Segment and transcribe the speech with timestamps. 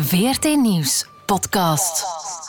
[0.00, 2.06] VRT Nieuws podcast.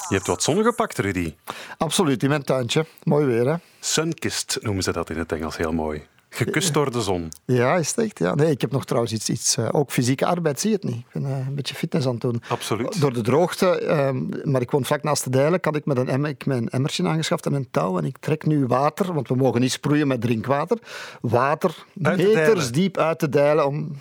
[0.10, 1.36] Je hebt wat zon gepakt, Rudy.
[1.78, 2.86] Absoluut, in mijn tuintje.
[3.04, 3.56] Mooi weer, hè?
[3.80, 6.08] Sunkist noemen ze dat in het Engels heel mooi.
[6.30, 7.32] Gekust door de zon.
[7.46, 8.20] Ja, is het echt?
[8.20, 8.36] Ja.
[8.36, 10.98] Nee, ik heb nog trouwens iets, iets uh, ook fysieke arbeid, zie je het niet.
[10.98, 12.42] Ik ben uh, een beetje fitness aan het doen.
[12.48, 13.02] Absoluut.
[13.02, 16.10] Door de droogte, uh, maar ik woon vlak naast de Dijlen, had ik met een
[16.10, 17.98] emmer, ik mijn emmertje aangeschaft en een touw.
[17.98, 20.78] En ik trek nu water, want we mogen niet sproeien met drinkwater.
[21.22, 23.96] Water, meters diep uit de Dijlen om...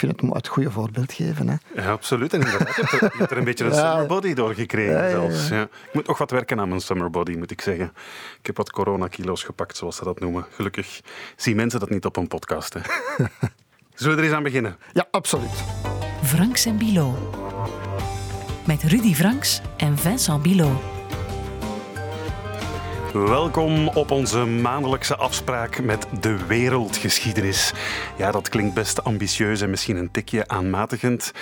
[0.00, 1.48] Ik vind het het goede voorbeeld geven.
[1.48, 1.54] Hè.
[1.82, 2.32] Ja, absoluut.
[2.32, 3.90] En inderdaad, je hebt er, je hebt er een beetje een Ja.
[3.90, 5.10] summer body door gekregen Ja, ja, ja.
[5.10, 5.48] zelfs.
[5.48, 5.62] Ja.
[5.62, 7.92] Ik moet nog wat werken aan mijn summer body, moet ik zeggen.
[8.40, 10.46] Ik heb wat coronakilo's gepakt, zoals ze dat noemen.
[10.54, 11.00] Gelukkig
[11.36, 12.74] zien mensen dat niet op een podcast.
[12.74, 12.80] Hè.
[13.94, 14.76] Zullen we er eens aan beginnen?
[14.92, 15.64] Ja, absoluut.
[16.22, 17.32] Franks en Bilo.
[18.66, 20.80] Met Rudy Franks en Vincent Bilo.
[23.12, 27.72] Welkom op onze maandelijkse afspraak met de wereldgeschiedenis.
[28.16, 31.32] Ja, dat klinkt best ambitieus en misschien een tikje aanmatigend.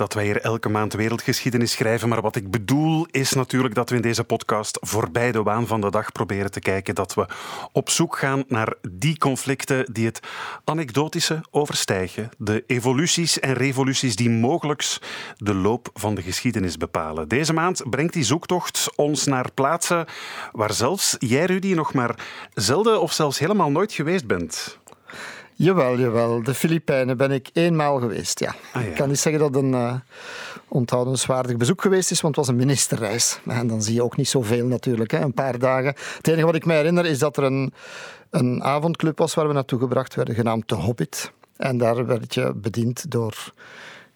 [0.00, 2.08] Dat wij hier elke maand wereldgeschiedenis schrijven.
[2.08, 5.80] Maar wat ik bedoel is natuurlijk dat we in deze podcast voorbij de waan van
[5.80, 6.94] de dag proberen te kijken.
[6.94, 7.26] Dat we
[7.72, 10.20] op zoek gaan naar die conflicten die het
[10.64, 12.30] anekdotische overstijgen.
[12.38, 14.98] De evoluties en revoluties die mogelijk
[15.36, 17.28] de loop van de geschiedenis bepalen.
[17.28, 20.06] Deze maand brengt die zoektocht ons naar plaatsen
[20.52, 22.14] waar zelfs jij, Rudy, nog maar
[22.54, 24.79] zelden of zelfs helemaal nooit geweest bent.
[25.62, 26.42] Jawel, jawel.
[26.42, 28.54] De Filipijnen ben ik eenmaal geweest, ja.
[28.72, 28.88] Ah, ja.
[28.88, 29.94] Ik kan niet zeggen dat het een eh
[30.68, 33.40] onthoudenswaardig bezoek geweest is, want het was een ministerreis.
[33.46, 35.20] En dan zie je ook niet zoveel natuurlijk, hè.
[35.20, 35.94] een paar dagen.
[36.16, 37.72] Het enige wat ik me herinner is dat er een,
[38.30, 41.32] een avondclub was waar we naartoe gebracht werden, genaamd De Hobbit.
[41.56, 43.52] En daar werd je bediend door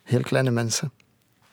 [0.02, 0.92] heel kleine mensen.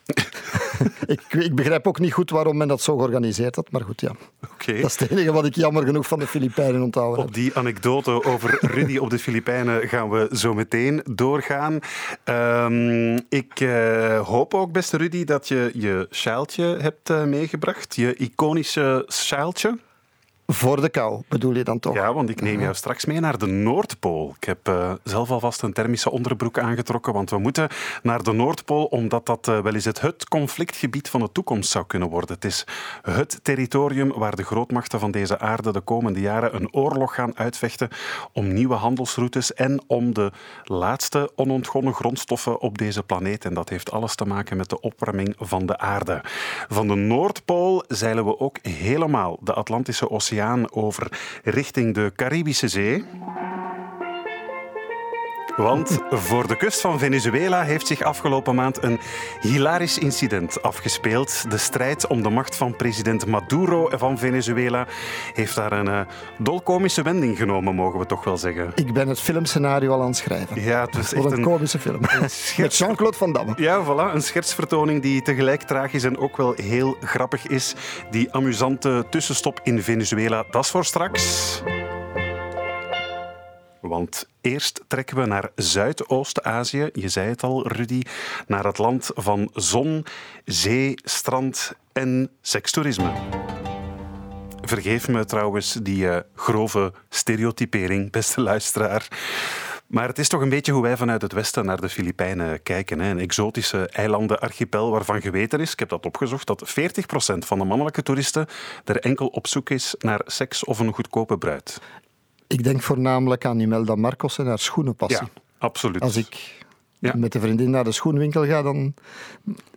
[1.06, 4.12] ik, ik begrijp ook niet goed waarom men dat zo georganiseerd had, maar goed, ja.
[4.52, 4.80] Oké.
[4.80, 7.28] Dat is het enige wat ik jammer genoeg van de Filipijnen onthouden heb.
[7.28, 11.78] Op die anekdote over Rudy op de Filipijnen gaan we zo meteen doorgaan.
[12.24, 17.96] Ehm, ik eh, hoop ook, beste Rudy, dat je je sjaaltje hebt eh, meegebracht.
[17.96, 19.78] Je iconische sjaaltje.
[20.52, 21.94] Voor de kou, bedoel je dan toch?
[21.94, 24.34] Ja, want ik neem jou straks mee naar de Noordpool.
[24.36, 27.68] Ik heb eh, zelf alvast een thermische onderbroek aangetrokken, want we moeten
[28.02, 31.86] naar de Noordpool, omdat dat eh, wel eens het, het conflictgebied van de toekomst zou
[31.86, 32.34] kunnen worden.
[32.34, 32.66] Het is
[33.02, 37.88] het territorium waar de grootmachten van deze aarde de komende jaren een oorlog gaan uitvechten
[38.32, 40.32] om nieuwe handelsroutes en om de
[40.64, 43.44] laatste onontgonnen grondstoffen op deze planeet.
[43.44, 46.20] En dat heeft alles te maken met de opwarming van de aarde.
[46.68, 51.06] Van de Noordpool zeilen we ook helemaal de Atlantische Oceaan over
[51.44, 53.04] richting de Caribische Zee.
[55.56, 58.98] Want voor de kust van Venezuela heeft zich afgelopen maand een
[59.40, 61.50] hilarisch incident afgespeeld.
[61.50, 64.86] De strijd om de macht van president Maduro van Venezuela
[65.34, 66.00] heeft daar een eh,
[66.38, 68.72] dolkomische wending genomen, mogen we toch wel zeggen.
[68.74, 70.62] Ik ben het filmscenario al aan het schrijven.
[70.62, 72.00] Ja, het is Voor echt een een, komische film.
[72.56, 73.52] Met Jean-Claude Van Damme.
[73.56, 74.14] Ja, voilà.
[74.14, 77.74] Een schetsvertoning die tegelijk tragisch en ook wel heel grappig is.
[78.10, 81.62] Die amusante tussenstop in Venezuela, dat is voor straks.
[83.82, 86.90] Want eerst trekken we naar Zuidoost-Azië.
[86.92, 88.02] Je zei het al, Rudy.
[88.46, 90.04] Naar het land van zon,
[90.44, 93.12] zee, strand en sekstoerisme.
[94.60, 99.08] Vergeef me trouwens die eh, grove stereotypering, beste luisteraar.
[99.92, 103.00] Maar het is toch een beetje hoe wij vanuit het Westen naar de Filipijnen kijken.
[103.00, 103.10] Hè?
[103.10, 106.72] Een exotische eilandenarchipel waarvan geweten is, ik heb dat opgezocht, dat 40%
[107.38, 108.46] van de mannelijke toeristen
[108.84, 111.80] er enkel op zoek is naar seks of een goedkope bruid.
[112.52, 115.26] Ik denk voornamelijk aan Imelda Marcos en haar schoenenpassie.
[115.34, 116.02] Ja, absoluut.
[116.02, 116.61] Als ik
[117.02, 117.12] Ja.
[117.16, 118.94] met de vriendin naar de schoenwinkel ga, dan...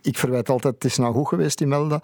[0.02, 2.00] Ik verwijt altijd, het is nou goed geweest, Imelda.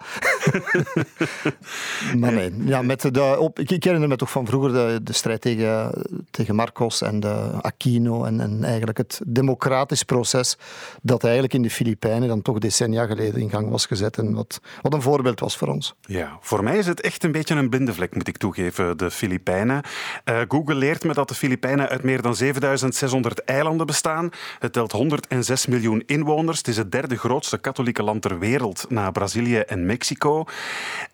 [2.19, 5.13] maar nee, ja, met de, op, ik, ik herinner me toch van vroeger de, de
[5.13, 5.91] strijd tegen,
[6.31, 10.57] tegen Marcos en de Aquino en, en eigenlijk het democratisch proces
[11.01, 14.61] dat eigenlijk in de Filipijnen dan toch decennia geleden in gang was gezet en wat,
[14.81, 15.95] wat een voorbeeld was voor ons.
[16.01, 19.11] Ja, voor mij is het echt een beetje een blinde vlek, moet ik toegeven, de
[19.11, 19.81] Filipijnen.
[20.23, 24.29] Eh, Google leert me dat de Filipijnen uit meer dan 7600 eilanden bestaan.
[24.59, 26.57] Het telt 106 miljoen inwoners.
[26.57, 30.45] Het is het derde grootste katholieke land ter wereld na Brazilië en Mexico.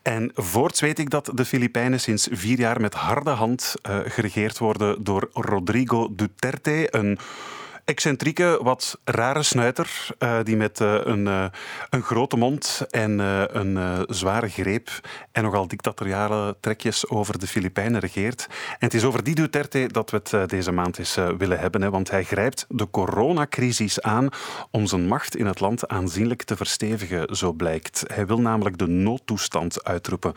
[0.02, 4.58] En voorts weet ik dat de Filipijnen sinds vier jaar met harde hand eh, geregeerd
[4.58, 7.18] worden door Rodrigo Duterte, een
[7.84, 11.44] excentrieke, wat rare snuiter, eh, die met eh, een, eh,
[11.90, 14.90] een grote mond en een zware greep
[15.32, 18.46] en nogal dictatoriale trekjes over de Filipijnen regeert.
[18.48, 21.90] En het is over die Duterte dat we het deze maand eens willen hebben, hè,
[21.90, 24.28] want hij grijpt de coronacrisis aan
[24.70, 28.04] om zijn macht in het land aanzienlijk te verstevigen, zo blijkt.
[28.06, 30.32] Hij wil namelijk de noodtoestand uitroepen.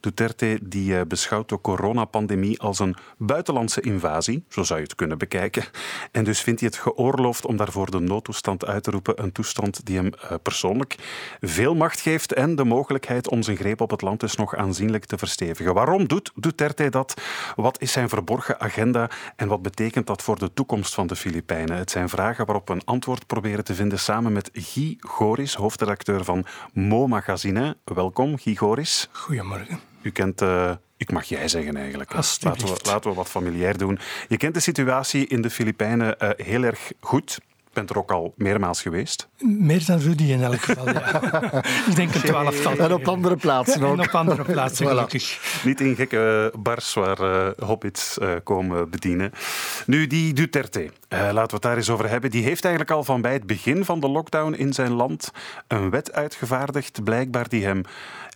[0.00, 5.64] Duterte die beschouwt de coronapandemie als een buitenlandse invasie, zo zou je het kunnen bekijken.
[6.12, 9.22] En dus vindt hij het om daarvoor de noodtoestand uit te roepen.
[9.22, 10.96] Een toestand die hem eh, persoonlijk
[11.40, 15.04] veel macht geeft en de mogelijkheid om zijn greep op het land dus nog aanzienlijk
[15.04, 15.74] te verstevigen.
[15.74, 17.14] Waarom doet Duterte dat?
[17.56, 21.76] Wat is zijn verborgen agenda en wat betekent dat voor de toekomst van de Filipijnen?
[21.76, 26.24] Het zijn vragen waarop we een antwoord proberen te vinden samen met Guy Goris, hoofdredacteur
[26.24, 27.76] van Mo Magazine.
[27.84, 29.08] Welkom, Guy Goris.
[29.12, 29.80] Goedemorgen.
[30.02, 32.12] U kent, uh, ik mag jij zeggen eigenlijk.
[32.14, 33.98] Laten we, laten we wat familiair doen.
[34.28, 37.38] Je kent de situatie in de Filipijnen uh, heel erg goed
[37.78, 39.28] bent er ook al meermaals geweest.
[39.38, 41.22] Meer dan Rudy in elk geval, ja.
[41.88, 42.76] ik denk een twaalftal.
[42.76, 43.98] En op andere plaatsen ook.
[43.98, 44.88] En op andere plaatsen, voilà.
[44.88, 45.60] gelukkig.
[45.64, 49.32] Niet in gekke bars waar uh, hobbits uh, komen bedienen.
[49.86, 52.30] Nu, die Duterte, uh, laten we het daar eens over hebben.
[52.30, 55.30] Die heeft eigenlijk al van bij het begin van de lockdown in zijn land
[55.66, 57.82] een wet uitgevaardigd, blijkbaar die hem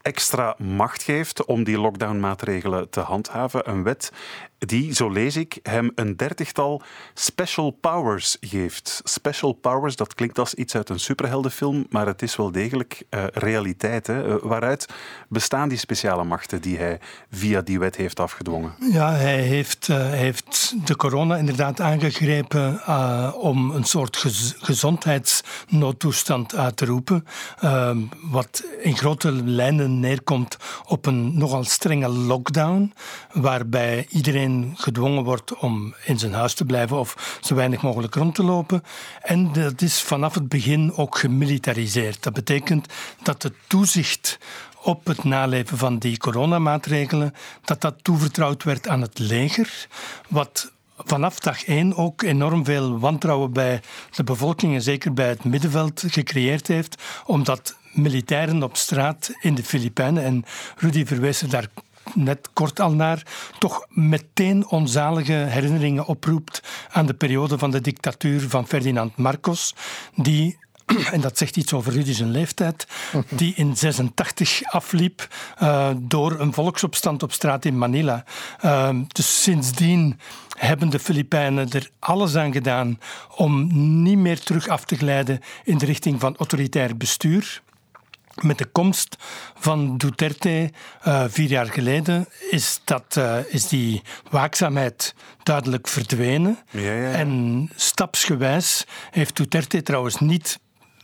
[0.02, 3.69] extra macht geeft om die lockdownmaatregelen te handhaven.
[3.69, 4.12] Een wet
[4.67, 6.82] die, zo lees ik, hem een dertigtal
[7.14, 9.00] special powers geeft.
[9.05, 13.25] Special powers, dat klinkt als iets uit een superheldenfilm, maar het is wel degelijk uh,
[13.32, 14.06] realiteit.
[14.06, 14.29] Hè?
[14.29, 14.88] Uh, waaruit
[15.29, 17.00] bestaan die speciale machten die hij
[17.31, 18.75] via die wet heeft afgedwongen?
[18.93, 22.87] Ja, hij heeft, uh, heeft de corona inderdaad aangegrepen
[23.35, 27.26] om een soort gez gezondheidsnoodtoestand uit te roepen,
[27.61, 30.56] ehm, wat in grote lijnen neerkomt
[30.87, 32.93] op een nogal strenge lockdown,
[33.32, 38.34] waarbij iedereen gedwongen wordt om in zijn huis te blijven of zo weinig mogelijk rond
[38.34, 38.82] te lopen.
[39.22, 42.22] En dat is vanaf het begin ook gemilitariseerd.
[42.22, 42.87] Dat betekent
[43.22, 44.38] dat het toezicht
[44.82, 47.34] op het naleven van die coronamaatregelen,
[47.64, 49.88] dat dat toevertrouwd werd aan het leger,
[50.28, 55.44] wat vanaf dag één ook enorm veel wantrouwen bij de bevolking en zeker bij het
[55.44, 60.44] middenveld gecreëerd heeft, omdat militairen op straat in de Filipijnen, en
[60.76, 61.69] Rudy verwees er daar
[62.14, 63.23] net kort al naar,
[63.59, 69.75] toch meteen onzalige herinneringen oproept aan de periode van de dictatuur van Ferdinand Marcos,
[70.14, 70.59] die
[71.12, 72.87] en dat zegt iets over Rudy zijn leeftijd,
[73.29, 75.29] die in 86 afliep
[75.62, 78.25] uh, door een volksopstand op straat in Manila.
[78.64, 80.19] Uh, dus sindsdien
[80.56, 82.99] hebben de Filipijnen er alles aan gedaan
[83.37, 83.69] om
[84.03, 87.62] niet meer terug af te glijden in de richting van autoritair bestuur.
[88.40, 89.17] Met de komst
[89.55, 90.70] van Duterte
[91.06, 96.58] uh, vier jaar geleden is, dat, uh, is die waakzaamheid duidelijk verdwenen.
[96.70, 97.11] Ja, ja, ja.
[97.11, 100.61] En stapsgewijs heeft Duterte trouwens niet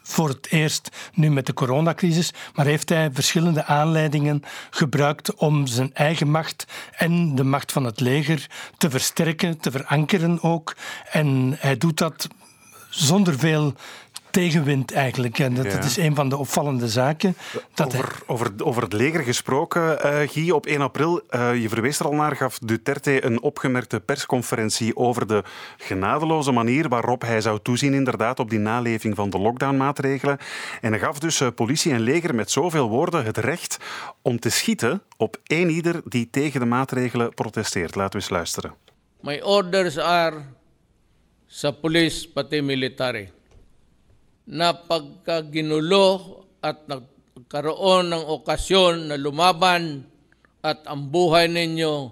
[0.09, 5.95] voor het eerst nu met de coronacrisis, maar heeft hij verschillende aanleidingen gebruikt om zijn
[5.95, 6.65] eigen macht
[6.97, 8.47] en de macht van het leger
[8.77, 10.77] te versterken, te verankeren ook.
[11.11, 12.29] En hij doet dat
[12.89, 13.75] zonder veel
[14.39, 15.39] tegenwind eigenlijk.
[15.39, 15.71] En dat, ja.
[15.71, 17.37] dat, is een van de opvallende zaken.
[17.75, 18.19] Dat over, hij...
[18.27, 22.13] over, over het leger gesproken, uh, Guy, op 1 april, uh, je verwees er al
[22.13, 25.43] naar, gaf Duterte een opgemerkte persconferentie over de
[25.77, 30.39] genadeloze manier waarop hij zou toezien inderdaad op die naleving van de lockdownmaatregelen.
[30.81, 33.77] En hij gaf dus uh, politie en leger met zoveel woorden het recht
[34.23, 37.95] om te schieten op één ieder die tegen de maatregelen protesteert.
[37.95, 38.75] Laten we eens luisteren.
[39.21, 40.43] My orders are
[41.47, 43.31] sa police pati military
[44.49, 50.09] na pagkaginulo at nagkaroon ng okasyon na lumaban
[50.65, 52.11] at ang buhay ninyo,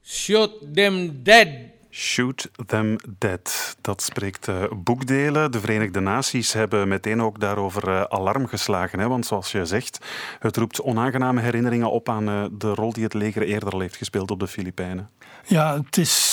[0.00, 1.74] shoot them dead.
[1.92, 3.76] Shoot them dead.
[3.80, 5.50] Dat spreekt uh, boekdelen.
[5.52, 8.98] De Verenigde Naties hebben meteen ook daarover uh, alarm geslagen.
[8.98, 9.08] Hè?
[9.08, 9.98] Want zoals je zegt,
[10.38, 13.96] het roept onaangename herinneringen op aan uh, de rol die het leger eerder al heeft
[13.96, 15.10] gespeeld op de Filipijnen.
[15.46, 16.31] Ja, het is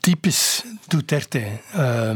[0.00, 1.60] typisch Duterte.
[1.74, 2.08] Uh,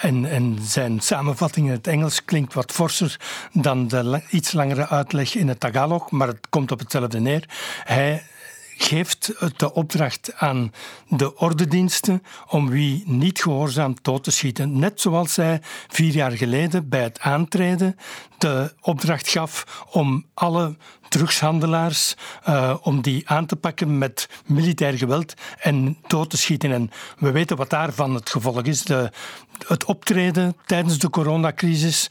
[0.00, 3.16] en, en, zijn samenvatting in het Engels klinkt wat forser
[3.52, 7.44] dan de iets langere uitleg in het Tagalog, maar het komt op hetzelfde neer.
[7.84, 8.26] Hij
[8.76, 10.72] geeft de opdracht aan
[11.08, 14.78] de ordendiensten om wie niet gehoorzaamt dood te schieten.
[14.78, 17.96] Net zoals zij vier jaar geleden bij het aantreden
[18.38, 20.76] de opdracht gaf om alle
[21.08, 22.14] drugshandelaars
[22.48, 26.72] uh, om die aan te pakken met militair geweld en dood te schieten.
[26.72, 28.82] En we weten wat daarvan het gevolg is.
[28.82, 29.10] De,
[29.66, 32.08] het optreden tijdens de coronacrisis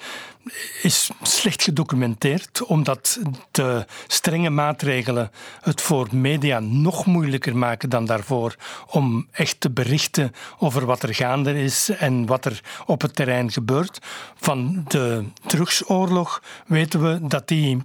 [0.82, 3.20] is slecht gedocumenteerd, omdat
[3.52, 8.56] de strenge maatregelen het voor media nog moeilijker maken dan daarvoor
[8.88, 13.52] om echt te berichten over wat er gaande is en wat er op het terrein
[13.52, 14.00] gebeurt.
[14.36, 17.84] Van de drugsoorlog weten we dat die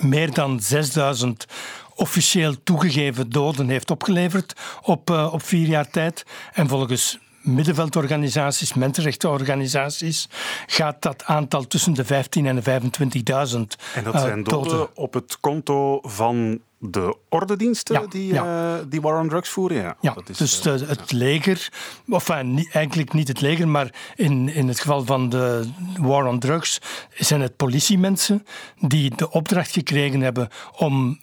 [0.00, 1.46] meer dan 6000
[1.94, 6.24] officieel toegegeven doden heeft opgeleverd op, uh, op vier jaar tijd.
[6.52, 10.28] En volgens middenveldorganisaties, mensenrechtenorganisaties,
[10.66, 15.40] gaat dat aantal tussen de 15 en de 25.000 En dat zijn doden, op het
[15.40, 18.82] konto van de ordediensten die, ja.
[18.88, 19.76] die war on drugs voeren?
[19.76, 21.68] Ja, ja dat is, dus de, het leger,
[22.08, 25.68] of eigenlijk niet het leger, maar in, in het geval van de
[26.00, 26.80] war on drugs
[27.14, 28.46] zijn het politiemensen
[28.80, 31.20] die de opdracht gekregen hebben om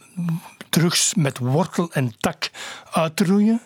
[0.70, 2.52] drugs met wortel en tak
[2.92, 3.62] uit te roeien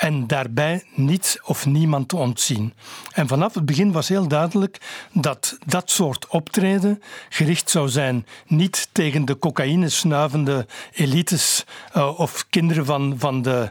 [0.00, 2.72] en daarbij niets of niemand te ontzien.
[3.12, 4.80] En vanaf het begin was heel duidelijk
[5.12, 11.64] dat dat soort optreden gericht zou zijn niet tegen de cocaïne snuivende elites
[11.96, 13.70] uh, of kinderen van, van de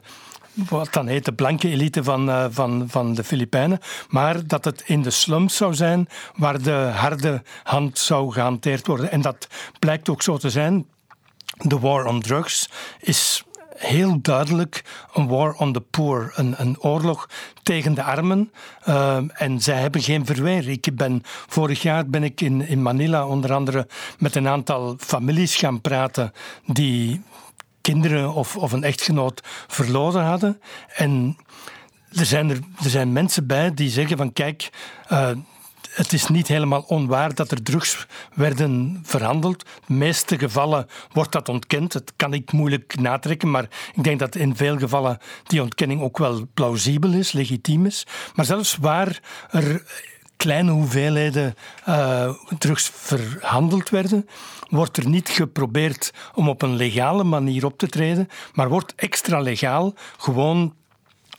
[0.54, 4.84] wat dan heet de blanke elite van, uh, van, van de Filipijnen, maar dat het
[4.86, 9.12] in de slums zou zijn waar de harde hand zou gehanteerd worden.
[9.12, 9.48] En dat
[9.80, 10.88] blijkt ook zo te zijn.
[11.58, 12.70] De war on drugs
[13.00, 13.44] is
[13.80, 14.84] heel duidelijk
[15.14, 17.30] een war on the poor, een, een oorlog
[17.64, 18.52] tegen de armen.
[18.88, 20.70] Uh, en zij hebben geen verweer.
[20.70, 25.56] Ik ben, vorig jaar ben ik in, in Manila onder andere met een aantal families
[25.56, 26.34] gaan praten
[26.66, 27.22] die
[27.82, 30.62] kinderen of, of een echtgenoot verloren hadden.
[30.96, 31.38] En
[32.12, 34.70] er zijn, er, er zijn mensen bij die zeggen van kijk,
[35.12, 35.30] uh,
[35.90, 39.66] het is niet helemaal onwaar dat er drugs werden verhandeld.
[39.88, 41.92] De meeste gevallen wordt dat ontkend.
[41.92, 46.18] Dat kan ik moeilijk natrekken, maar ik denk dat in veel gevallen die ontkenning ook
[46.18, 48.08] wel plausibel is, legitiem is.
[48.36, 49.20] Maar zelfs waar
[49.50, 49.84] er
[50.38, 51.56] kleine hoeveelheden
[51.88, 54.28] uh, drugs verhandeld werden,
[54.70, 59.40] wordt er niet geprobeerd om op een legale manier op te treden, maar wordt extra
[59.40, 60.74] legaal gewoon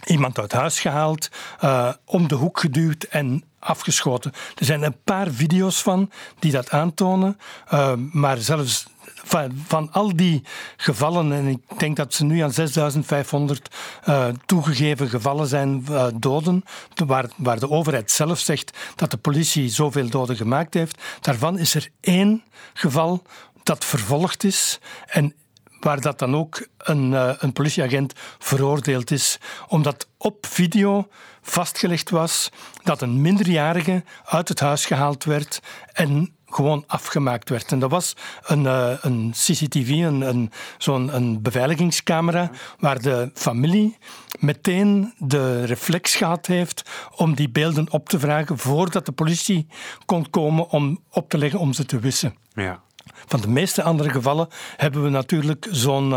[0.04, 1.30] iemand uit huis gehaald,
[1.64, 4.32] uh, om de hoek geduwd en afgeschoten.
[4.54, 7.38] Er zijn een paar video's van die dat aantonen,
[7.72, 10.42] uh, maar zelfs van, van, al die
[10.76, 13.74] gevallen, en ik denk dat ze nu aan 6500
[14.08, 16.64] uh, toegegeven gevallen zijn, uh, doden,
[17.06, 21.74] waar, waar de overheid zelf zegt dat de politie zoveel doden gemaakt heeft, daarvan is
[21.74, 23.22] er één geval
[23.62, 25.34] dat vervolgd is en
[25.80, 31.08] waar dat dan ook een, uh, een politieagent veroordeeld is, omdat op video
[31.42, 32.50] vastgelegd was
[32.82, 35.60] dat een minderjarige uit het huis gehaald werd
[35.92, 37.72] en gewoon afgemaakt werd.
[37.72, 43.96] En dat was een, uh, een CCTV, een, een, zo'n een beveiligingscamera, waar de familie
[44.38, 49.66] meteen de reflex gehad heeft om die beelden op te vragen voordat de politie
[50.06, 52.34] kon komen om op te leggen om ze te wissen.
[52.54, 52.82] Ja.
[53.26, 56.14] Van de meeste andere gevallen hebben we natuurlijk zo'n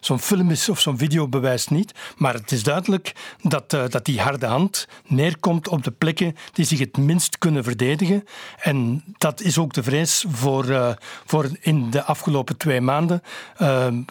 [0.00, 1.94] zo'n filmis of zo'n videobewijs niet.
[2.16, 6.64] Maar het is duidelijk dat, uh, dat die harde hand neerkomt op de plekken die
[6.64, 8.24] zich het minst kunnen verdedigen.
[8.58, 10.90] En dat is ook de vrees voor, uh,
[11.26, 13.22] voor in de afgelopen twee maanden.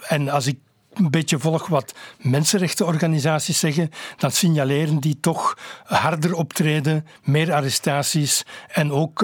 [0.07, 0.57] en als ik
[0.93, 8.91] een beetje volg wat mensenrechtenorganisaties zeggen, dan signaleren die toch harder optreden, meer arrestaties en
[8.91, 9.21] ook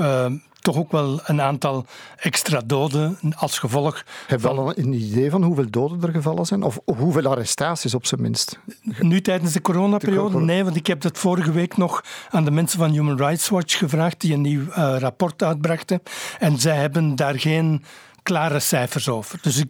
[0.65, 1.86] toch ook wel een aantal
[2.17, 4.03] extra doden als gevolg.
[4.27, 6.63] Heb je al een idee van hoeveel doden er gevallen zijn?
[6.63, 8.60] Of hoeveel arrestaties op zijn minst?
[9.00, 10.39] Nu tijdens de coronaperiode?
[10.39, 13.77] Nee, want ik heb dat vorige week nog aan de mensen van Human Rights Watch
[13.77, 16.01] gevraagd, die een nieuw uh, rapport uitbrachten.
[16.39, 17.84] En zij hebben daar geen
[18.25, 19.39] klare cijfers over.
[19.41, 19.67] Dus ik,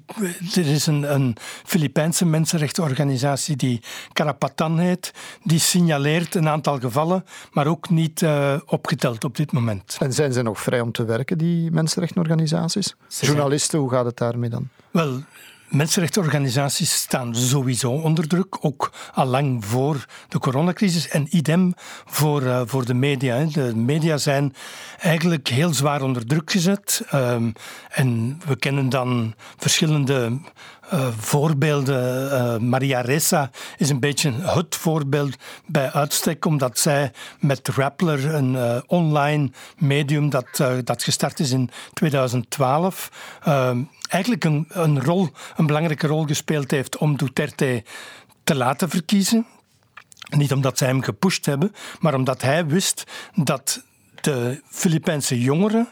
[0.56, 3.82] er is een, een Filipijnse mensenrechtenorganisatie die
[4.14, 5.14] Karapatan heet.
[5.44, 9.98] Die signaleert een aantal gevallen, maar ook niet uh, opgeteld op dit moment.
[10.00, 12.96] En zijn ze nog vrij om te werken, die mensenrechtenorganisaties?
[13.08, 14.68] Journalisten, hoe gaat het daarmee dan?
[14.92, 15.22] Wel,
[15.70, 21.08] Mensenrechtenorganisaties staan sowieso onder druk, ook al lang voor de coronacrisis.
[21.08, 21.74] En idem
[22.06, 23.44] voor, uh, voor de media.
[23.44, 24.54] De media zijn
[25.00, 27.02] eigenlijk heel zwaar onder druk gezet.
[27.14, 27.54] Um,
[27.90, 30.40] en we kennen dan verschillende
[30.94, 32.32] uh, voorbeelden.
[32.32, 38.54] Uh, Maria Ressa is een beetje het voorbeeld bij uitstek, omdat zij met Rappler, een
[38.54, 43.12] uh, online medium dat, dat gestart is in 2012,
[43.44, 47.84] ehm, eigenlijk een, een, rol, een belangrijke rol gespeeld heeft om Duterte
[48.44, 49.46] te laten verkiezen.
[50.30, 53.04] Niet omdat zij hem gepusht hebben, maar omdat hij wist
[53.36, 53.84] dat
[54.22, 55.88] de Filipijnse jongeren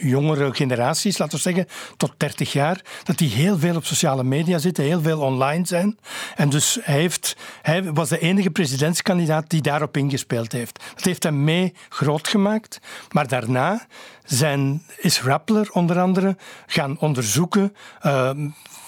[0.00, 4.58] jongere generaties, laten we zeggen, tot 30 jaar, dat die heel veel op sociale media
[4.58, 5.98] zitten, heel veel online zijn.
[6.36, 10.80] En dus hij, heeft, hij was de enige presidentskandidaat die daarop ingespeeld heeft.
[10.94, 12.80] Dat heeft hem mee groot gemaakt.
[13.10, 13.86] Maar daarna
[14.24, 16.36] zijn, is Rappler onder andere
[16.66, 17.74] gaan onderzoeken
[18.06, 18.30] uh,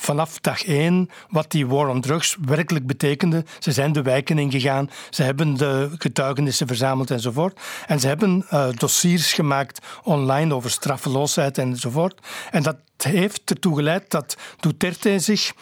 [0.01, 3.45] vanaf dag één wat die war on drugs werkelijk betekende.
[3.59, 7.61] Ze zijn de wijken ingegaan, ze hebben de getuigenissen verzameld enzovoort.
[7.87, 12.21] En ze hebben uh, dossiers gemaakt online over straffeloosheid enzovoort.
[12.51, 15.53] En dat heeft ertoe geleid dat Duterte zich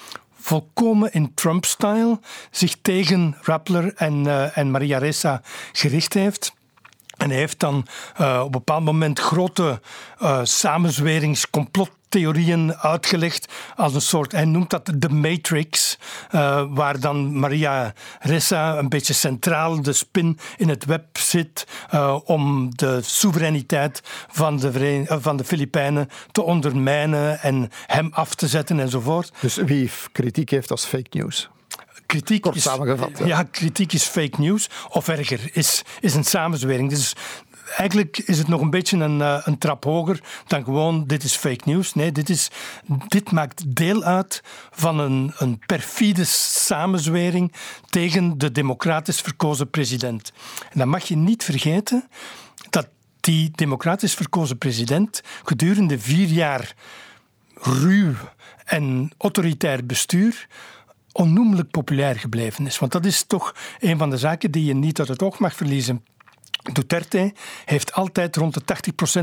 [0.40, 5.42] volkomen in Trump-style zich tegen Rappler en, uh, en Maria Ressa
[5.72, 6.56] gericht heeft.
[7.18, 7.86] En hij heeft dan
[8.20, 9.80] uh, op een bepaald moment grote
[10.22, 15.98] uh, samenzweringscomplottheorieën uitgelegd als een soort, hij noemt dat de Matrix,
[16.34, 21.66] uh, waar dan Maria Ressa een beetje centraal de spin in het web zit
[22.24, 28.80] om de soevereiniteit van de, van de Filipijnen te ondermijnen en hem af te zetten
[28.80, 29.32] enzovoort.
[29.40, 31.48] Dus wie kritiek heeft als fake news?
[32.08, 33.20] Kritiek Kort is, samengevat.
[33.24, 34.68] Ja, kritiek is fake news.
[34.88, 36.90] Of erger, is, is een samenzwering.
[36.90, 37.12] Dus
[37.76, 41.36] eigenlijk is het nog een beetje een, uh, een trap hoger dan gewoon dit is
[41.36, 41.94] fake news.
[41.94, 42.50] Nee, dit, is,
[43.08, 47.52] dit maakt deel uit van een, een perfide samenzwering
[47.90, 50.32] tegen de democratisch verkozen president.
[50.70, 52.08] En dan mag je niet vergeten
[52.70, 52.88] dat
[53.20, 56.74] die democratisch verkozen president gedurende vier jaar
[57.54, 58.14] ruw
[58.64, 60.46] en autoritair bestuur
[61.18, 62.78] onnoemelijk populair gebleven is.
[62.78, 65.54] Want dat is toch een van de zaken die je niet uit het oog mag
[65.54, 66.04] verliezen.
[66.72, 67.32] Duterte
[67.64, 68.62] heeft altijd rond de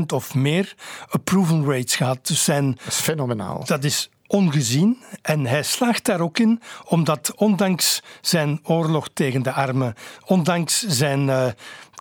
[0.14, 0.74] of meer
[1.08, 2.26] approval rates gehad.
[2.26, 3.64] Dus zijn, dat is fenomenaal.
[3.64, 5.02] Dat is ongezien.
[5.22, 11.28] En hij slaagt daar ook in, omdat ondanks zijn oorlog tegen de armen, ondanks zijn
[11.28, 11.46] uh,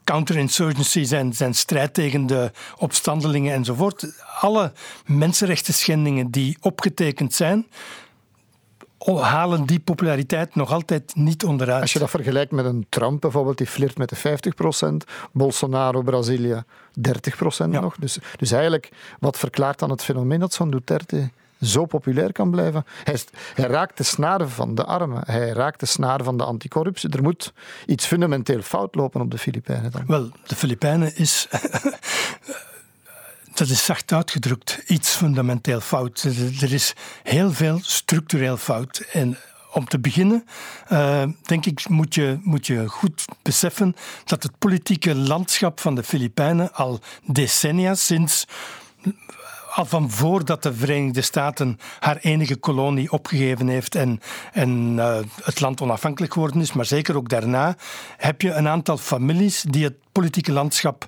[0.03, 4.73] counterinsurgency, zijn, zijn strijd tegen de opstandelingen enzovoort, alle
[5.05, 7.67] mensenrechten schendingen die opgetekend zijn,
[9.13, 11.81] halen die populariteit nog altijd niet onderuit.
[11.81, 14.39] Als je dat vergelijkt met een Trump bijvoorbeeld, die flirt met de
[15.05, 16.63] 50%, Bolsonaro, Brazilië
[17.65, 17.95] 30% nog.
[17.99, 21.29] Dus, dus eigenlijk, wat verklaart dan het fenomeen dat zo'n Duterte
[21.61, 22.85] zo populair kan blijven.
[23.03, 23.19] Hij,
[23.53, 25.23] hij, raakt de snaar van de armen.
[25.25, 27.09] Hij raakt de snaar van de anticorruptie.
[27.09, 27.53] Er moet
[27.85, 29.91] iets fundamenteel fout lopen op de Filipijnen.
[29.91, 30.03] Dan.
[30.07, 31.47] Wel, de Filipijnen is
[33.57, 36.23] dat is zacht uitgedrukt, iets fundamenteel fout.
[36.61, 36.93] Er is
[37.23, 38.97] heel veel structureel fout.
[39.11, 39.37] En
[39.73, 40.45] om te beginnen,
[40.91, 43.95] uh, denk ik, moet je, moet je goed beseffen
[44.25, 48.45] dat het politieke landschap van de Filipijnen al decennia, sinds
[49.75, 54.19] al van voordat de Verenigde Staten haar enige kolonie opgegeven heeft en,
[54.51, 57.75] en uh, het land onafhankelijk geworden is, maar zeker ook daarna,
[58.17, 61.07] heb je een aantal families die het politieke landschap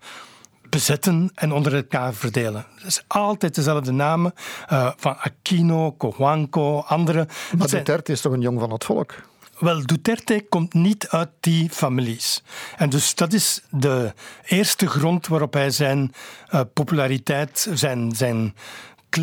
[0.69, 2.65] bezetten en onder elkaar verdelen.
[2.75, 4.33] Het is altijd dezelfde namen,
[4.71, 7.27] uh, van Aquino, Cojuanco, andere.
[7.57, 9.13] Maar Duterte is toch een jong van het volk?
[9.59, 12.43] Wel, Duterte komt niet uit die families.
[12.77, 14.13] En dus dat is de
[14.45, 16.13] eerste grond waarop hij zijn
[16.53, 18.55] uh, populariteit, zijn, zijn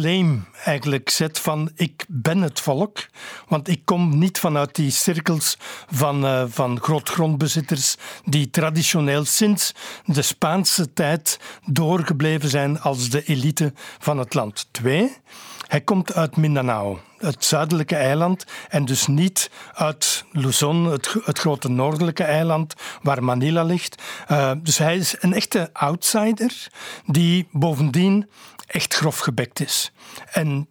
[0.00, 3.06] claim eigenlijk zet van ik ben het volk.
[3.48, 5.56] Want ik kom niet vanuit die cirkels
[5.90, 13.72] van, uh, van grootgrondbezitters die traditioneel sinds de Spaanse tijd doorgebleven zijn als de elite
[13.98, 14.68] van het land.
[14.70, 15.16] Twee,
[15.66, 21.68] hij komt uit Mindanao, het zuidelijke eiland, en dus niet uit Luzon, het, het grote
[21.68, 24.02] noordelijke eiland waar Manila ligt.
[24.30, 26.68] Uh, dus hij is een echte outsider
[27.06, 28.28] die bovendien
[28.66, 29.92] echt grof gebekt is.
[30.30, 30.68] En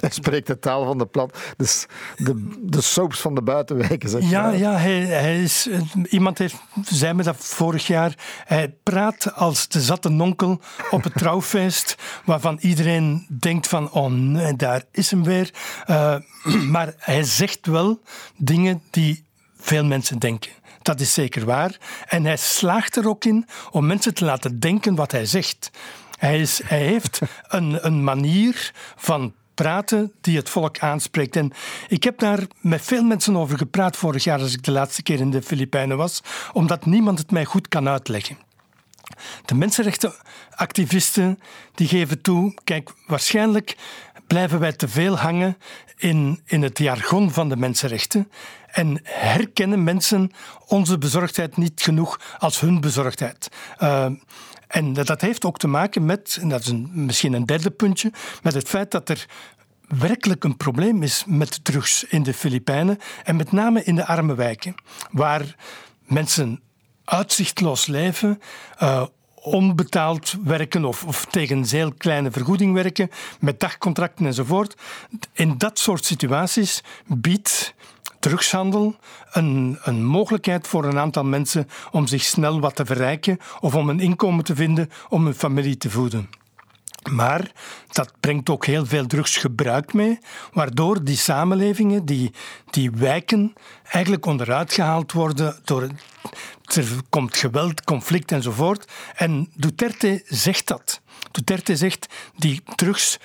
[0.00, 1.38] hij spreekt de taal van de plat.
[1.56, 4.08] Dus de, de soaps van de buitenwijken.
[4.08, 5.68] Zeg ja, ja hij, hij is,
[6.08, 8.14] iemand heeft, zei me dat vorig jaar.
[8.44, 11.96] Hij praat als de zatte nonkel op het trouwfeest.
[12.24, 15.50] waarvan iedereen denkt: van, oh nee, daar is hem weer.
[15.86, 16.16] Uh,
[16.74, 18.00] maar hij zegt wel
[18.36, 19.24] dingen die
[19.56, 20.50] veel mensen denken.
[20.82, 21.78] Dat is zeker waar.
[22.06, 25.70] En hij slaagt er ook in om mensen te laten denken wat hij zegt.
[26.18, 31.36] Hij, heeft een, een manier van praten die het volk aanspreekt.
[31.36, 31.52] En
[31.88, 35.20] ik heb daar met veel mensen over gepraat vorig jaar als ik de laatste keer
[35.20, 38.38] in de Filipijnen was, omdat niemand het mij goed kan uitleggen.
[39.44, 41.40] De mensenrechtenactivisten
[41.74, 43.76] die geven toe, kijk, waarschijnlijk
[44.26, 45.56] blijven wij te veel hangen
[45.96, 48.30] in, in het jargon van de mensenrechten
[48.66, 50.30] en herkennen mensen
[50.66, 53.48] onze bezorgdheid niet genoeg als hun bezorgdheid.
[53.82, 54.06] Uh,
[54.68, 58.54] en dat heeft ook te maken met, en dat is misschien een derde puntje, met
[58.54, 59.26] het feit dat er
[59.88, 64.34] werkelijk een probleem is met drugs in de Filipijnen en met name in de arme
[64.34, 64.74] wijken,
[65.10, 65.56] waar
[66.02, 66.60] mensen
[67.04, 68.40] uitzichtloos leven,
[68.82, 74.74] uh, onbetaald werken of, of, tegen zeer kleine vergoeding werken, met dagcontracten enzovoort.
[75.32, 77.74] In dat soort situaties biedt
[78.18, 78.96] drugshandel
[79.32, 83.88] een, een mogelijkheid voor een aantal mensen om zich snel wat te verrijken of om
[83.88, 86.28] een inkomen te vinden om hun familie te voeden.
[87.10, 87.52] Maar
[87.92, 90.18] dat brengt ook heel veel drugsgebruik mee,
[90.52, 92.32] waardoor die samenlevingen, die,
[92.70, 93.52] die wijken,
[93.82, 95.88] eigenlijk onderuit gehaald worden door.
[96.74, 98.92] Er komt geweld, conflict enzovoort.
[99.14, 101.00] En Duterte zegt dat.
[101.30, 103.18] Duterte zegt die drugs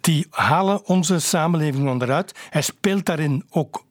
[0.00, 2.34] die halen onze samenleving onderuit.
[2.50, 3.84] Hij speelt daarin ook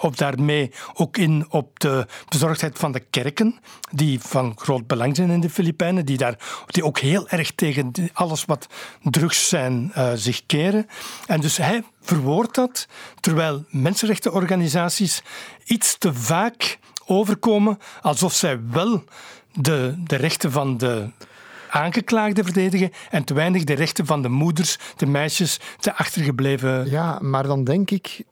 [0.00, 3.58] op daarmee ook in op de bezorgdheid van de kerken,
[3.90, 7.92] die van groot belang zijn in de Filipijnen, die, daar, die ook heel erg tegen
[8.12, 8.66] alles wat
[9.02, 10.86] drugs zijn uh, zich keren.
[11.26, 12.88] En dus hij verwoordt dat,
[13.20, 15.22] terwijl mensenrechtenorganisaties
[15.64, 19.04] iets te vaak overkomen alsof zij wel
[19.52, 21.10] de, de rechten van de
[21.74, 26.90] aangeklaagden verdedigen en te weinig de rechten van de moeders, de meisjes, de achtergebleven.
[26.90, 28.24] Ja, maar dan denk ik,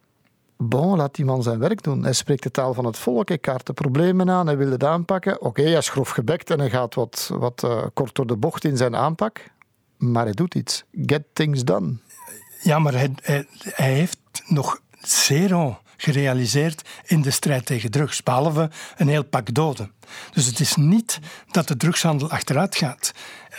[0.57, 2.03] Bon, laat die man zijn werk doen.
[2.03, 4.83] Hij spreekt de taal van het volk, hij kaart de problemen aan, hij wil het
[4.83, 5.41] aanpakken.
[5.41, 8.63] Oké, hij is grof gebekt en hij gaat wat, wat uh, kort door de bocht
[8.63, 9.51] in zijn aanpak.
[9.97, 10.83] Maar hij doet iets.
[10.91, 11.97] Get things done.
[12.61, 19.07] Ja, maar hij, hij, heeft nog zero gerealiseerd in de strijd tegen drugs, behalve een
[19.07, 19.91] heel pak doden.
[20.33, 21.19] Dus het is niet
[21.51, 23.13] dat de drugshandel achteruit gaat.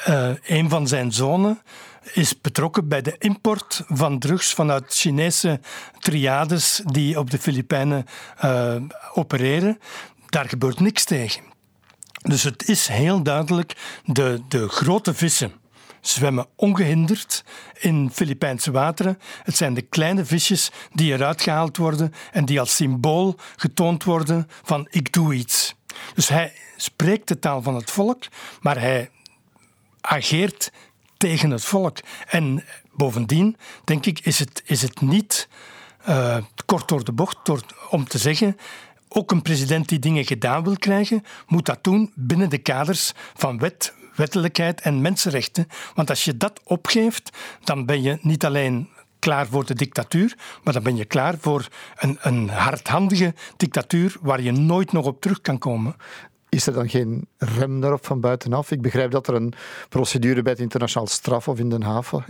[0.08, 1.60] Uh, een van zijn zonen
[2.12, 5.60] is betrokken bij de import van drugs vanuit Chinese
[5.98, 8.04] triades die op de Filipijnen
[8.44, 8.76] uh,
[9.14, 9.78] opereren.
[10.28, 11.42] Daar gebeurt niks tegen.
[12.22, 15.52] Dus het is heel duidelijk de, de grote vissen
[16.06, 17.44] zwemmen ongehinderd
[17.80, 19.18] in Filipijnse wateren.
[19.42, 24.48] Het zijn de kleine visjes die eruit gehaald worden en die als symbool getoond worden
[24.62, 25.74] van ik doe iets.
[26.14, 28.24] Dus hij spreekt de taal van het volk,
[28.60, 29.10] maar hij
[30.00, 30.72] ageert
[31.24, 31.98] tegen het volk.
[32.26, 35.48] En bovendien, denk ik, is het, is het niet
[36.08, 37.60] uh, kort door de bocht door,
[37.90, 38.56] om te zeggen.
[39.08, 43.58] Ook een president die dingen gedaan wil krijgen, moet dat doen binnen de kaders van
[43.58, 45.68] wet, wettelijkheid en mensenrechten.
[45.94, 50.72] Want als je dat opgeeft, dan ben je niet alleen klaar voor de dictatuur, maar
[50.72, 55.40] dan ben je klaar voor een, een hardhandige dictatuur waar je nooit nog op terug
[55.40, 55.96] kan komen.
[56.54, 58.70] Is er dan geen rem daarop van buitenaf?
[58.70, 59.52] Ik begrijp dat er een
[59.88, 61.68] procedure bij het internationaal strafhof in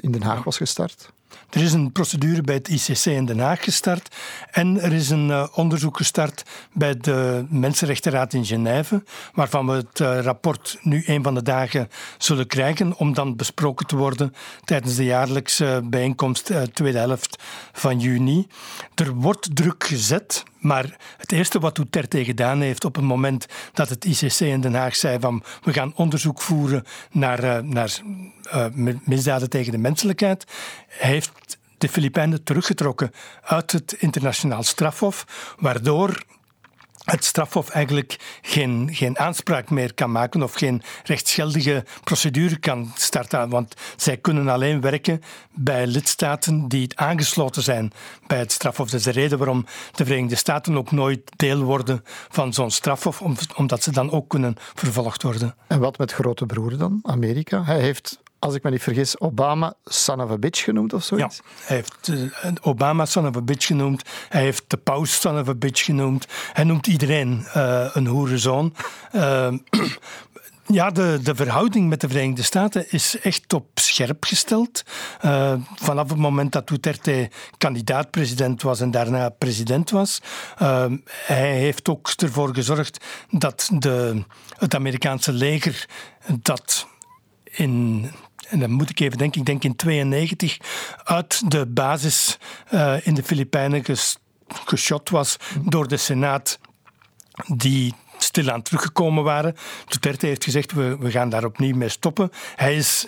[0.01, 1.13] in Den Haag was gestart.
[1.51, 4.17] Er is een procedure bij het ICC in Den Haag gestart
[4.51, 6.43] en er is een uh, onderzoek gestart
[6.73, 9.03] bij de Mensenrechtenraad in Genève,
[9.35, 13.87] waarvan we het uh, rapport nu een van de dagen zullen krijgen om dan besproken
[13.87, 17.43] te worden tijdens de jaarlijkse bijeenkomst uh, tweede helft
[17.73, 18.47] van juni.
[18.95, 23.89] Er wordt druk gezet, maar het eerste wat Duterte gedaan heeft op het moment dat
[23.89, 28.01] het ICC in Den Haag zei van we gaan onderzoek voeren naar, naar
[29.05, 30.45] misdaden tegen de menselijkheid,
[30.89, 31.24] heeft
[31.79, 33.11] de Filipijnen teruggetrokken
[33.43, 35.27] uit het internationaal strafhof,
[35.59, 36.23] waardoor
[37.05, 43.49] het strafhof eigenlijk geen, geen aanspraak meer kan maken of geen rechtsgeldige procedure kan starten.
[43.49, 47.93] Want zij kunnen alleen werken bij lidstaten die aangesloten zijn
[48.27, 48.91] bij het strafhof.
[48.91, 53.23] Dat is de reden waarom de Verenigde Staten ook nooit deel worden van zo'n strafhof,
[53.57, 55.55] omdat ze dan ook kunnen vervolgd worden.
[55.67, 57.65] En wat met grote broer dan, Amerika?
[57.65, 61.37] Hij heeft als ik me niet vergis, Obama son of a bitch genoemd of zoiets?
[61.37, 64.03] Ja, hij heeft uh, Obama son of a bitch genoemd.
[64.29, 66.27] Hij heeft de paus son of a bitch genoemd.
[66.53, 68.75] Hij noemt iedereen uh, een hoerenzoon.
[69.15, 69.53] Uh,
[70.67, 74.83] Ja, de, de verhouding met de Verenigde Staten is echt op scherp gesteld.
[75.75, 80.21] Vanaf het moment dat Duterte kandidaat-president was en daarna president was.
[81.27, 84.23] Hij heeft ook ervoor gezorgd dat de,
[84.59, 85.89] het Amerikaanse leger
[86.43, 86.87] dat
[87.45, 88.11] in
[88.49, 90.59] en dan moet ik even denken, ik denk in 92
[91.05, 92.39] uit de basis
[92.71, 94.17] uh, in de Filipijnen ges,
[94.49, 96.59] geschot was door de Senaat,
[97.47, 99.55] die stilaan teruggekomen waren.
[99.89, 102.31] Duterte heeft gezegd, we, we gaan daar opnieuw mee stoppen.
[102.57, 103.07] Hij is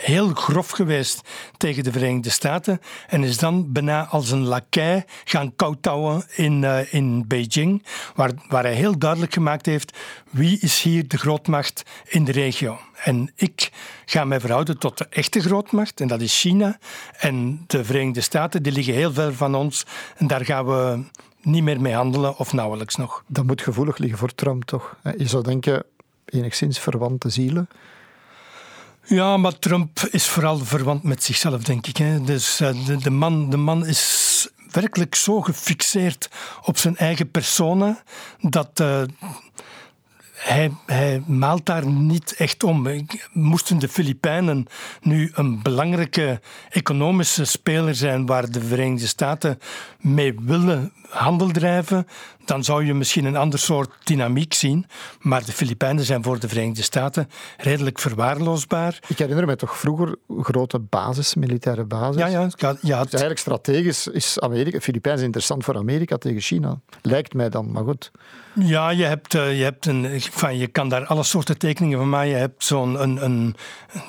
[0.00, 1.20] heel grof geweest
[1.56, 6.94] tegen de Verenigde Staten en is dan bijna als een lakij gaan koutouwen in, uh,
[6.94, 7.84] in Beijing,
[8.14, 9.98] waar, waar hij heel duidelijk gemaakt heeft
[10.30, 12.78] wie is hier de grootmacht in de regio.
[13.04, 13.70] En ik
[14.04, 16.78] ga mij verhouden tot de echte grootmacht, en dat is China.
[17.18, 19.86] En de Verenigde Staten, die liggen heel ver van ons.
[20.16, 21.02] En daar gaan we
[21.42, 23.24] niet meer mee handelen, of nauwelijks nog.
[23.26, 24.96] Dat moet gevoelig liggen voor Trump, toch?
[25.16, 25.84] Je zou denken,
[26.24, 27.68] enigszins verwante zielen.
[29.10, 31.96] Ja, maar Trump is vooral verwant met zichzelf, denk ik.
[31.96, 32.20] Hè.
[32.20, 36.30] Dus uh, de, de, man, de man is werkelijk zo gefixeerd
[36.62, 38.02] op zijn eigen persona
[38.40, 38.80] dat.
[38.80, 39.02] Uh,
[40.34, 43.06] hij, hij, maalt daar niet echt om.
[43.32, 44.66] Moesten de Filipijnen
[45.00, 49.58] nu een belangrijke economische speler zijn waar de Verenigde Staten
[49.98, 52.06] mee willen handel drijven,
[52.44, 54.86] dan zou je misschien een ander soort dynamiek zien.
[55.20, 58.98] Maar de Filipijnen zijn voor de Verenigde Staten redelijk verwaarloosbaar.
[59.06, 62.16] Ik herinner me toch vroeger grote basis, militaire basis.
[62.20, 62.48] Ja, ja.
[62.56, 66.80] ja, ja dus eigenlijk strategisch is Amerika, Filipijnen interessant voor Amerika tegen China.
[67.02, 68.10] Lijkt mij dan, maar goed.
[68.54, 72.08] Ja, je hebt, eh, je hebt een, van, je kan daar alle soorten tekeningen van
[72.08, 72.28] maken.
[72.28, 73.56] Je hebt zo'n, een, een,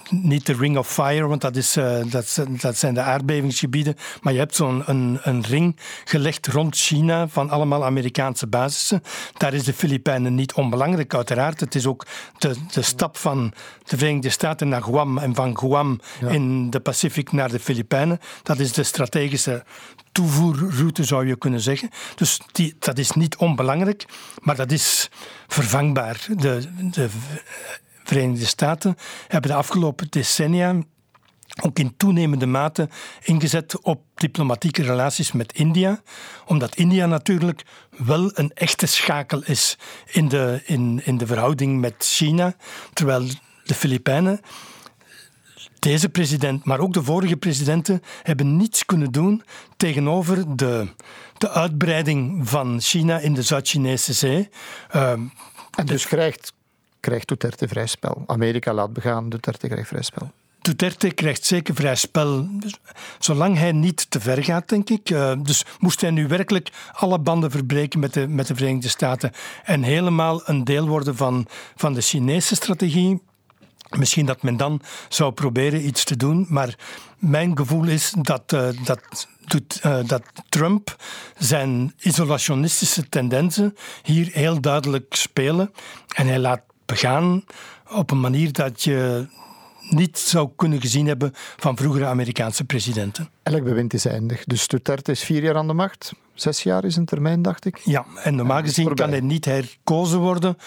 [0.10, 3.96] niet de Ring of Fire, want dat, is, uh, dat, dat zijn de aardbevingsgebieden.
[4.22, 9.04] Maar je hebt zo'n een, een ring gelegd rond China van allemaal Amerikaanse basissen.
[9.38, 11.60] Daar is de Filipijnen niet onbelangrijk, uiteraard.
[11.60, 12.06] Het is ook
[12.38, 13.54] de, de stap van
[13.84, 18.20] de Verenigde Staten naar Guam en van Guam in de Pacific naar de Filipijnen.
[18.44, 19.64] Dat is de strategische
[20.12, 21.90] toevoerroute, zou je kunnen zeggen.
[22.16, 24.06] Dus die, dat is niet onbelangrijk,
[24.40, 25.10] maar dat is
[25.48, 26.26] vervangbaar.
[26.38, 27.10] De, de
[28.04, 28.96] Verenigde Staten
[29.28, 30.76] hebben de afgelopen decennia
[31.62, 32.90] ook in toenemende mate
[33.24, 36.02] ingezet op diplomatieke relaties met India,
[36.46, 37.64] omdat India natuurlijk
[38.06, 42.56] wel een echte schakel is in de, in, in de verhouding met China,
[42.94, 43.28] terwijl
[43.64, 44.40] de Filipijnen
[45.82, 49.44] deze president, maar ook de vorige presidenten, hebben niets kunnen doen
[49.78, 50.88] tegenover de,
[51.38, 54.50] de uitbreiding van China in de Zuid-Chinese zee.
[54.96, 56.54] Uh, en dus krijgt,
[57.00, 58.24] krijgt Duterte vrij spel.
[58.26, 60.32] Amerika laat begaan, Duterte krijgt vrij spel.
[60.62, 62.48] Duterte krijgt zeker vrij spel,
[63.20, 65.10] zolang hij niet te ver gaat, denk ik.
[65.10, 69.32] Uh, dus moest hij nu werkelijk alle banden verbreken met de, met de Verenigde Staten
[69.64, 73.22] en helemaal een deel worden van, van de Chinese strategie,
[73.98, 76.76] Misschien dat men dan zou proberen iets te doen, maar
[77.18, 80.96] mijn gevoel is dat, uh, dat, doet, uh, dat Trump
[81.38, 85.74] zijn isolationistische tendensen hier heel duidelijk spelen.
[86.16, 87.44] En hij laat begaan
[87.90, 89.28] op een manier dat je
[89.92, 93.30] niet zou kunnen gezien hebben van vroegere Amerikaanse presidenten.
[93.44, 94.44] Elk bewind is eindig.
[94.44, 96.12] Dus Duterte is vier jaar aan de macht.
[96.34, 97.78] Zes jaar is een termijn, dacht ik.
[97.78, 100.58] Ja, en normaal gezien kan hij niet herkozen worden.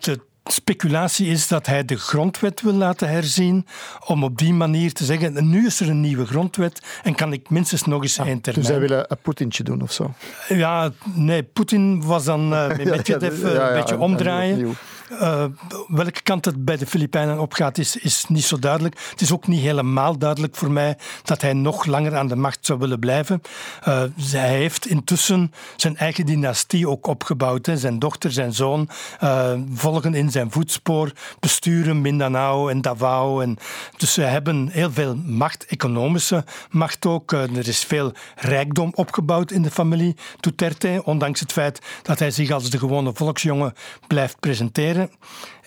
[0.00, 3.66] De speculatie is dat hij de grondwet wil laten herzien
[4.06, 7.50] om op die manier te zeggen, nu is er een nieuwe grondwet en kan ik
[7.50, 8.66] minstens nog eens ah, één termijn.
[8.66, 10.14] Dus hij wil een Poetintje doen of zo?
[10.48, 14.76] Ja, nee, Poetin was dan uh, met Medvedev ja, ja, een beetje omdraaien.
[15.20, 15.44] Uh,
[15.88, 19.00] welke kant het bij de Filipijnen opgaat, is, is niet zo duidelijk.
[19.10, 22.66] Het is ook niet helemaal duidelijk voor mij dat hij nog langer aan de macht
[22.66, 23.42] zou willen blijven.
[23.88, 27.68] Uh, hij heeft intussen zijn eigen dynastie ook opgebouwd.
[27.74, 28.88] Zijn dochter, zijn zoon
[29.22, 33.40] uh, volgen in zijn voetspoor, besturen Mindanao en Davao.
[33.40, 33.56] En
[33.96, 37.32] dus ze hebben heel veel macht, economische macht ook.
[37.32, 42.50] er is veel rijkdom opgebouwd in de familie Duterte, ondanks het feit dat hij zich
[42.50, 43.74] als de gewone volksjongen
[44.06, 45.03] blijft presenteren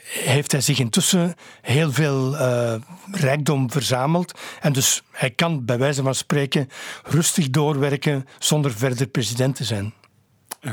[0.08, 2.76] heeft hij zich intussen heel veel uh,
[3.12, 4.40] rijkdom verzameld.
[4.62, 6.70] En dus hij kan bij wijze van spreken
[7.04, 9.94] rustig doorwerken zonder verder president te zijn.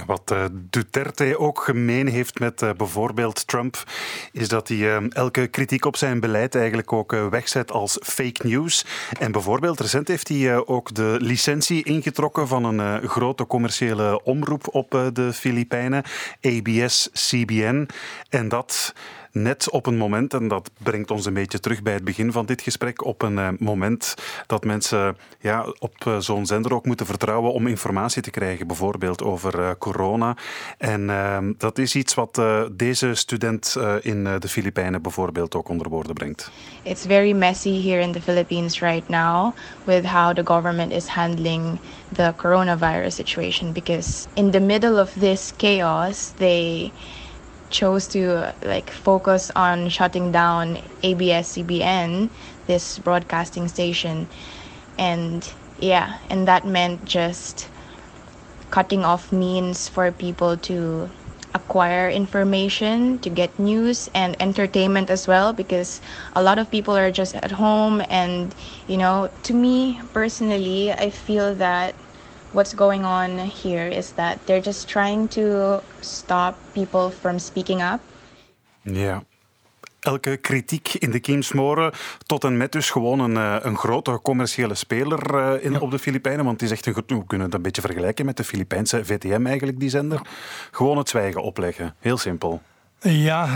[0.07, 3.85] Wat uh, Duterte ook gemeen heeft met uh, bijvoorbeeld Trump,
[4.33, 8.85] is dat hij uh, elke kritiek op zijn beleid eigenlijk ook wegzet als fake news.
[9.19, 14.91] En bijvoorbeeld recent heeft hij ook de licentie ingetrokken van een grote commerciële omroep op
[15.13, 16.03] de Filipijnen,
[16.41, 17.89] ABS-CBN.
[18.29, 18.95] En dat
[19.35, 22.47] net op een moment, en dat brengt ons een beetje terug bij het begin van
[22.47, 24.15] dit gesprek, op een uh, moment
[24.47, 29.23] dat mensen ja, op uh, zo'n zender ook moeten vertrouwen om informatie te krijgen, bijvoorbeeld
[29.23, 30.37] over uh, corona.
[30.79, 32.43] En ehm, dat is iets wat
[32.73, 36.51] deze student in de Filipijnen bijvoorbeeld ook onder woorden brengt.
[36.83, 41.79] It's very messy here in the Philippines right now with how the government is handling
[42.13, 46.93] the coronavirus situation because in the middle of this chaos they
[47.75, 52.31] chose to like focus on shutting down ABS CBN,
[52.71, 54.29] this broadcasting station,
[54.97, 55.43] and
[55.81, 57.67] yeah, and that meant just
[58.71, 61.11] cutting off means for people to
[61.55, 66.01] acquire information, to get news and entertainment as well, because
[66.35, 68.03] a lot of people are just at home.
[68.11, 68.55] And,
[68.89, 71.95] you know, to me personally, I feel that
[72.55, 78.01] what's going on here is that they're just trying to stop people from speaking up.
[78.83, 79.23] Ja.
[80.01, 81.93] Elke kritiek in de kiem smoren,
[82.27, 85.99] tot en met dus gewoon een, eh, een grote commerciële speler uh, in, op de
[85.99, 86.45] Filipijnen.
[86.45, 89.89] Want die zegt, we kunnen het een beetje vergelijken met de Filipijnse VTM eigenlijk, die
[89.89, 90.21] zender.
[90.71, 91.95] Gewoon het zwijgen opleggen.
[91.99, 92.63] Heel simpel.
[93.01, 93.47] Ja,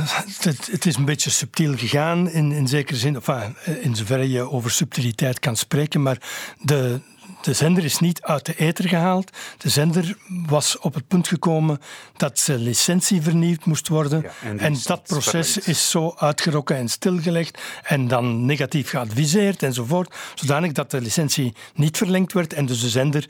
[0.41, 4.51] het, het, is een beetje subtiel gegaan in, in zekere zin, enfin, in zoverre je
[4.51, 6.19] over subtiliteit kan spreken, maar
[6.61, 7.01] de,
[7.43, 9.31] de zender is niet uit de eter gehaald.
[9.59, 11.81] De zender was op het punt gekomen
[12.17, 14.25] dat zijn licentie vernieuwd moest worden.
[14.59, 20.91] en, dat proces is zo uitgerokken en stilgelegd en dan negatief geadviseerd enzovoort, zodanig dat
[20.91, 23.27] de licentie niet verlengd werd en dus de zender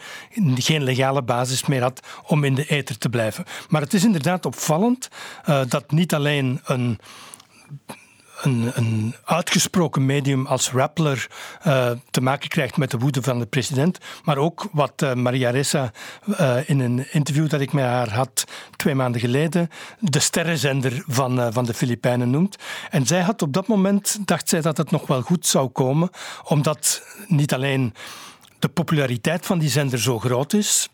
[0.54, 3.44] geen legale basis meer had om in de eter te blijven.
[3.68, 5.08] Maar het is inderdaad opvallend
[5.48, 6.98] uh, dat niet alleen een
[8.42, 11.26] een, een uitgesproken medium als Rappler
[11.66, 13.98] uh, te maken krijgt met de woede van de president.
[14.24, 15.92] Maar ook wat uh, Maria Ressa
[16.26, 18.44] uh, in een interview dat ik met haar had
[18.76, 22.56] twee maanden geleden, de sterrenzender van, van de Filipijnen noemt.
[22.90, 26.10] En zij had op dat moment, dacht zij dat het nog wel goed zou komen,
[26.44, 27.94] omdat niet alleen
[28.58, 30.88] de populariteit van die zender zo groot is,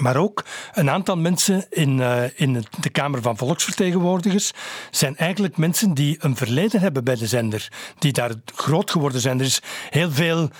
[0.00, 4.52] maar ook een aantal mensen in, uh, in de Kamer van Volksvertegenwoordigers
[4.90, 9.38] zijn eigenlijk mensen die een verleden hebben bij de zender, die daar groot geworden zijn.
[9.38, 10.50] Er is heel veel,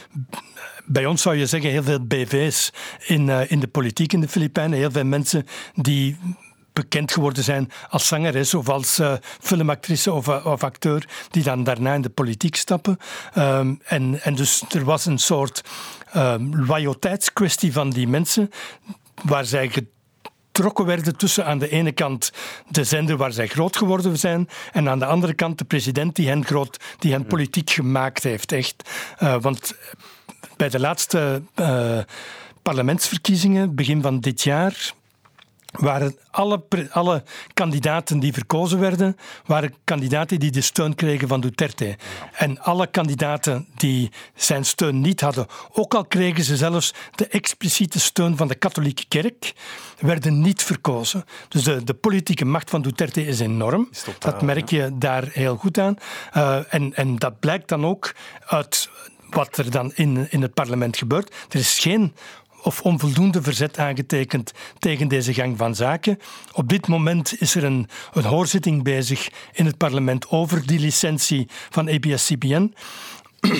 [0.85, 2.73] bij ons zou je zeggen, heel veel BV's
[3.07, 4.79] in, uh, in de politiek in de Filipijnen.
[4.79, 6.19] Heel veel mensen die
[6.73, 11.95] bekend geworden zijn als zangeres of als uh, filmactrice of, of, acteur, die dan daarna
[11.95, 12.99] in de politiek stappen.
[13.39, 15.63] Um, en, en dus er was een soort
[16.17, 18.51] um, loyaliteitskwestie van die mensen
[19.25, 19.71] waar zij
[20.53, 22.33] getrokken werden tussen aan de ene kant
[22.69, 26.29] de zender waar zij groot geworden zijn en aan de andere kant de president die
[26.29, 28.53] hen, groot, die hen politiek gemaakt heeft.
[28.53, 28.91] Echt.
[29.23, 29.75] Uh, want
[30.57, 31.99] bij de laatste uh,
[32.63, 34.93] parlementsverkiezingen, begin van dit jaar,
[35.73, 37.23] waren alle, alle
[37.55, 41.97] kandidaten die verkozen werden, waren kandidaten die de steun kregen van Duterte.
[42.33, 48.01] En alle kandidaten die zijn steun niet hadden, ook al kregen ze zelfs de expliciete
[48.01, 49.53] steun van de katholieke kerk,
[49.99, 51.25] werden niet verkozen.
[51.49, 53.91] Dus de, de politieke macht van Duterte is enorm.
[54.19, 55.97] dat merk je daar heel goed aan.
[56.37, 58.15] Uh, en, en dat blijkt dan ook
[58.47, 58.91] uit
[59.35, 61.35] wat er dan in, in het parlement gebeurt.
[61.49, 62.15] Er is geen
[62.63, 66.19] of onvoldoende verzet aangetekend tegen deze gang van zaken.
[66.53, 71.49] Op dit moment is er een, een hoorzitting bezig in het parlement over die licentie
[71.71, 72.75] van ABS-CBN.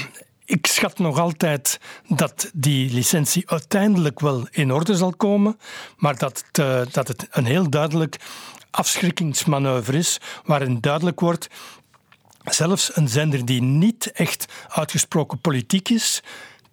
[0.45, 5.59] Ik schat nog altijd dat die licentie uiteindelijk wel in orde zal komen,
[5.97, 6.45] maar dat,
[6.93, 8.17] dat het een heel duidelijk
[8.71, 11.49] afschrikkingsmanoeuvre is, waarin duidelijk wordt
[12.45, 16.23] zelfs een zender die niet echt uitgesproken politiek is,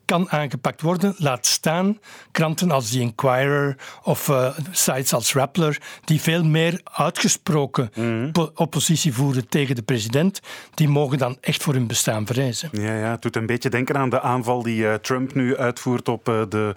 [0.10, 1.14] kan aangepakt worden.
[1.18, 2.00] Laat staan
[2.32, 8.18] kranten als The Inquirer of uh, sites als Rappler, die veel meer uitgesproken mm
[8.56, 10.40] oppositie voeren tegen de president,
[10.74, 12.70] die mogen dan echt voor hun bestaan verrijzen.
[12.72, 16.10] Ja, ja, het doet een beetje denken aan de aanval die uh, Trump nu uitvoert
[16.10, 16.74] op uh, de,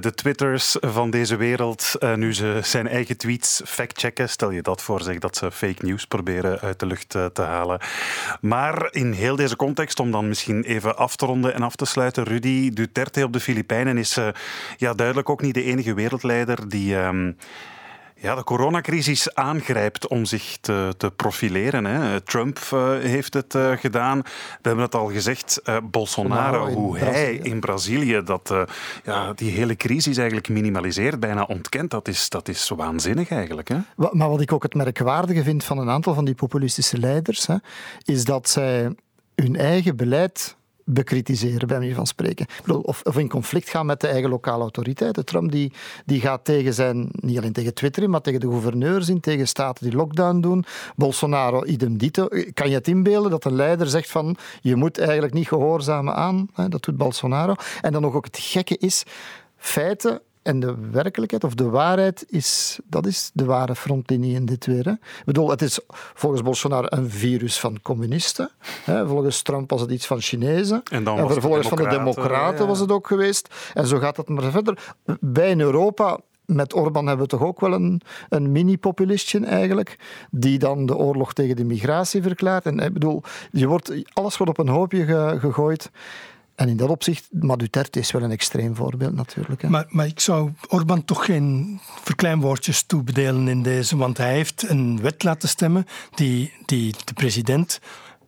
[0.00, 1.92] de Twitters van deze wereld.
[2.16, 4.28] nu ze zijn eigen tweets factchecken.
[4.28, 7.80] Stel je dat voor, zeg dat ze fake news proberen uit de lucht te halen.
[8.40, 11.84] Maar in heel deze context, om dan misschien even af te ronden en af te
[11.84, 14.28] sluiten, Rudy, Duterte op de Filipijnen is uh,
[14.76, 16.96] ja, duidelijk ook niet de enige wereldleider die.
[16.96, 17.36] Um,
[18.20, 21.84] ja, de coronacrisis aangrijpt om zich te, te profileren.
[21.84, 22.20] Hè.
[22.20, 24.18] Trump uh, heeft het uh, gedaan.
[24.18, 24.28] We
[24.62, 28.54] hebben het al gezegd, uh, Bolsonaro, hoe hij in Brazilië dat,
[29.04, 31.90] ja, die hele crisis eigenlijk minimaliseert, bijna ontkent.
[31.90, 33.68] Dat is, dat is waanzinnig eigenlijk.
[33.68, 33.76] Hè.
[34.12, 37.56] Maar wat ik ook het merkwaardige vind van een aantal van die populistische leiders, hè,
[38.04, 38.94] is dat zij
[39.34, 40.56] hun eigen beleid
[40.88, 42.46] bekritiseren, bij manier van spreken.
[42.82, 45.24] Of, of, in conflict gaan met de eigen lokale autoriteiten.
[45.24, 45.72] Trump die,
[46.04, 49.84] die gaat tegen zijn, niet alleen tegen Twitter maar tegen de gouverneurs in, tegen staten
[49.84, 50.64] die lockdown doen.
[50.96, 52.28] Bolsonaro, idem dito.
[52.54, 56.48] Kan je het inbeelden dat een leider zegt van je moet eigenlijk niet gehoorzamen aan?
[56.68, 57.54] Dat doet Bolsonaro.
[57.80, 59.02] En dan nog ook het gekke is,
[59.56, 64.66] feiten en de werkelijkheid of de waarheid is, dat is de ware frontlinie in dit
[64.66, 64.84] weer.
[64.84, 64.90] Hè.
[64.90, 65.80] Ik bedoel, het is
[66.14, 68.50] volgens Bolsonaro een virus van communisten.
[68.84, 69.06] Hè.
[69.06, 70.82] Volgens Trump was het iets van Chinezen.
[70.90, 73.54] En, dan en vervolgens van de democraten was het ook geweest.
[73.74, 74.94] En zo gaat het maar verder.
[75.20, 79.98] Bij in Europa met Orbán hebben we toch ook wel een, een mini-populistje eigenlijk,
[80.30, 82.66] die dan de oorlog tegen de migratie verklaart.
[82.66, 85.04] En ik bedoel, je wordt, alles wordt op een hoopje
[85.38, 85.90] gegooid.
[86.58, 89.62] En in dat opzicht, maar Duterte is wel een extreem voorbeeld natuurlijk.
[89.62, 89.68] Hè.
[89.68, 95.00] Maar, maar ik zou Orbán toch geen verkleinwoordjes toebedelen in deze, want hij heeft een
[95.00, 97.80] wet laten stemmen die, die de president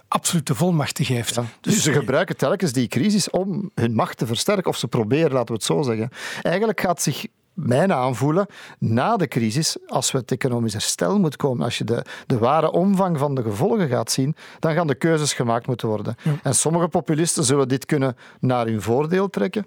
[0.08, 1.34] absolute volmachten geeft.
[1.34, 5.32] Dus, dus, ze gebruiken telkens die crisis om hun macht te versterken, of ze proberen,
[5.32, 6.10] laten we het zo zeggen.
[6.42, 8.46] Eigenlijk gaat zich mijn aanvoelen,
[8.78, 12.70] na de crisis, als we het economisch herstel moet komen, als je de, de ware
[12.70, 16.16] omvang van de gevolgen gaat zien, dan gaan de keuzes gemaakt moeten worden.
[16.42, 19.66] En sommige populisten zullen dit kunnen naar hun voordeel trekken,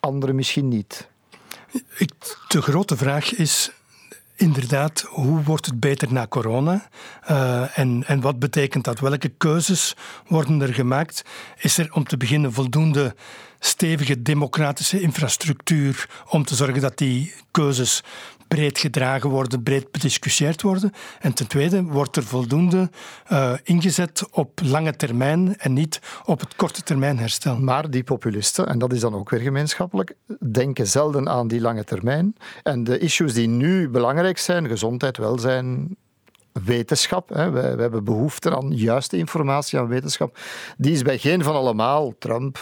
[0.00, 1.08] anderen misschien niet.
[2.48, 3.72] De grote vraag is
[4.36, 6.88] inderdaad, hoe wordt het beter na corona?
[7.30, 9.00] Uh, en, en wat betekent dat?
[9.00, 11.24] Welke keuzes worden er gemaakt?
[11.58, 13.14] Is er om te beginnen voldoende
[13.64, 18.02] stevige democratische infrastructuur om te zorgen dat die keuzes
[18.48, 20.92] breed gedragen worden, breed bediscussieerd worden.
[21.20, 22.90] En ten tweede wordt er voldoende
[23.32, 27.58] uh, ingezet op lange termijn en niet op het korte termijn herstel.
[27.58, 30.14] Maar die populisten, en dat is dan ook weer gemeenschappelijk,
[30.52, 32.36] denken zelden aan die lange termijn.
[32.62, 35.96] En de issues die nu belangrijk zijn, gezondheid, welzijn,
[36.52, 37.28] wetenschap.
[37.28, 37.50] Hè.
[37.50, 40.38] Wij, hebben behoefte aan juiste informatie, aan wetenschap.
[40.76, 42.58] Die is bij geen van allemaal, Trump,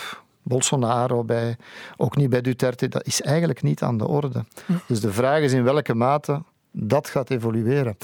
[0.50, 1.56] Bolsonaro, bij,
[1.96, 4.44] ook niet bij Duterte, dat is eigenlijk niet aan de orde.
[4.86, 6.42] Dus de vraag is in welke mate
[6.72, 7.96] dat gaat evolueren.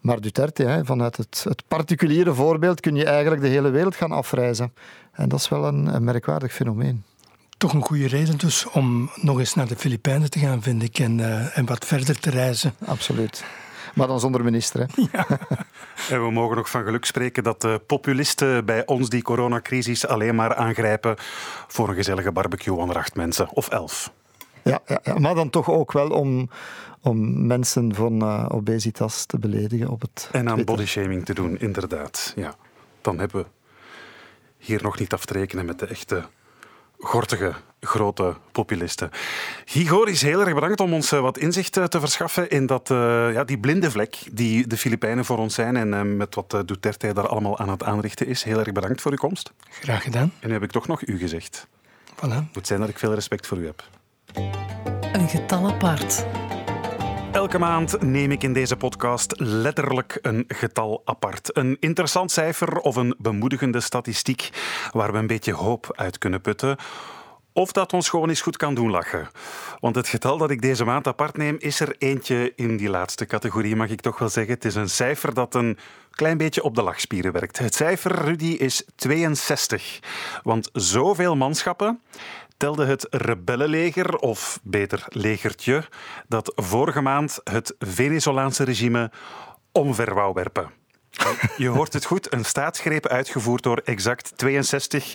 [0.00, 4.12] Maar Duterte, hè, vanuit het, het, particuliere voorbeeld kun je eigenlijk de hele wereld gaan
[4.12, 4.72] afreizen.
[5.12, 7.04] En dat is wel een, een merkwaardig fenomeen
[7.62, 10.98] toch een goede reden dus om nog eens naar de Filipijnen te gaan, vind ik,
[10.98, 12.74] en, uh, en wat verder te reizen.
[12.84, 13.44] Absoluut.
[13.94, 14.80] Maar dan zonder minister.
[14.80, 14.86] Hè?
[15.12, 15.26] Ja.
[16.08, 20.34] en we mogen nog van geluk spreken dat de populisten bij ons die coronacrisis alleen
[20.34, 21.14] maar aangrijpen
[21.66, 24.12] voor een gezellige barbecue onder acht mensen of elf.
[24.62, 26.50] Ja, ja, ja, maar dan toch ook wel om,
[27.00, 30.28] om mensen van uh, obesitas te beledigen op het.
[30.32, 32.32] En aan bodyshaming te doen, inderdaad.
[32.36, 32.54] Ja.
[33.00, 33.46] Dan hebben we
[34.58, 36.24] hier nog niet af te rekenen met de echte
[37.02, 39.10] gortige, grote populisten.
[39.64, 43.32] Gigoris, heel erg bedankt om ons eh, wat inzicht eh, te verschaffen in dat, uh,
[43.32, 47.12] ja, die blinde vlek die de Filipijnen voor ons zijn en uh, met wat Duterte
[47.12, 48.42] daar allemaal aan het aanrichten is.
[48.42, 49.52] Heel erg bedankt voor uw komst.
[49.68, 50.32] Graag gedaan.
[50.40, 51.66] En nu heb ik toch nog u gezegd.
[52.16, 52.52] Voilà.
[52.52, 53.84] Moet zijn dat ik veel respect voor u heb.
[55.12, 56.24] Een getal apart.
[57.32, 61.56] Elke maand neem ik in deze podcast letterlijk een getal apart.
[61.56, 64.50] Een interessant cijfer of een bemoedigende statistiek
[64.90, 66.76] waar we een beetje hoop uit kunnen putten.
[67.52, 69.28] Of dat ons gewoon eens goed kan doen lachen.
[69.80, 73.26] Want het getal dat ik deze maand apart neem, is er eentje in die laatste
[73.26, 74.54] categorie, mag ik toch wel zeggen.
[74.54, 75.78] Het is een cijfer dat een
[76.10, 77.58] klein beetje op de lachspieren werkt.
[77.58, 80.00] Het cijfer, Rudy, is 62.
[80.42, 82.00] Want zoveel manschappen
[82.62, 85.84] telde het rebellenleger, of beter legertje,
[86.28, 89.10] dat vorige maand het Venezolaanse regime
[89.72, 90.81] omver wou werpen.
[91.56, 95.14] Je hoort het goed, een staatsgreep uitgevoerd door exact 62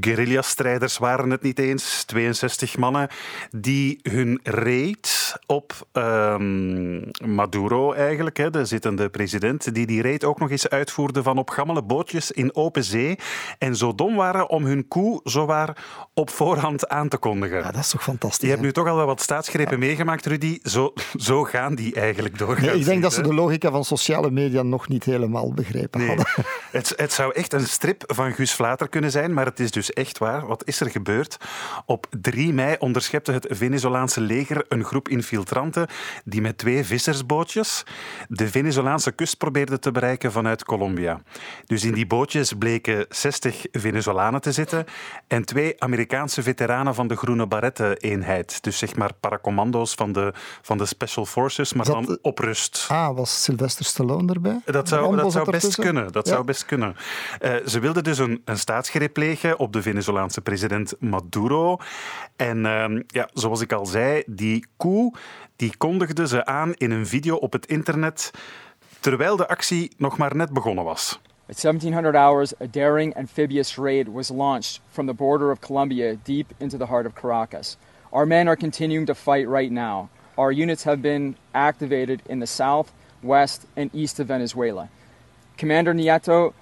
[0.00, 3.08] guerrilla-strijders waren het niet eens, 62 mannen,
[3.50, 10.38] die hun raid op um, Maduro eigenlijk, hè, de zittende president, die die raid ook
[10.38, 13.18] nog eens uitvoerde van op gammele bootjes in open zee
[13.58, 15.76] en zo dom waren om hun coup zowaar
[16.14, 17.58] op voorhand aan te kondigen.
[17.58, 18.42] Ja, dat is toch fantastisch.
[18.42, 20.58] Je hebt nu toch al wel wat staatsgrepen meegemaakt, Rudy.
[20.62, 22.60] Zo, zo gaan die eigenlijk door.
[22.60, 26.08] Nee, ik denk dat ze de logica van sociale media nog niet helemaal begrepen nee.
[26.08, 26.26] hadden.
[26.70, 29.92] Het, het, zou echt een strip van Guus Vlater kunnen zijn, maar het is dus
[29.92, 30.46] echt waar.
[30.46, 31.36] Wat is er gebeurd?
[31.86, 35.86] Op 3 mei onderschepte het Venezolaanse leger een groep infiltranten
[36.24, 37.84] die met twee vissersbootjes
[38.28, 41.22] de Venezolaanse kust probeerden te bereiken vanuit Colombia.
[41.66, 44.84] Dus in die bootjes bleken 60 Venezolanen te zitten
[45.26, 48.62] en twee Amerikaanse veteranen van de Groene Barretten-eenheid.
[48.62, 50.32] Dus zeg maar paracommando's van de,
[50.62, 52.86] van de Special Forces, maar dan op rust.
[52.88, 54.60] Ah, was Sylvester Stallone erbij?
[54.64, 56.12] Dat zou, dat zou best kunnen.
[56.12, 56.96] Dat zou best kunnen.
[57.40, 61.76] Uh, ze wilden dus een, een staatsgreep plegen op de Venezolaanse president Maduro.
[62.36, 65.18] En uh, ja, zoals ik al zei, die coup
[65.56, 68.30] die kondigden ze aan in een video op het internet
[69.00, 71.20] terwijl de actie nog maar net begonnen was.
[71.48, 76.52] At 1700 hours, a daring amphibious raid was launched from the border of Colombia deep
[76.58, 77.76] into the heart of Caracas.
[78.12, 80.08] Our men are continuing to fight right now.
[80.36, 84.88] Our units have been activated in the south, west, and east of Venezuela.
[85.56, 86.52] Commander Nieto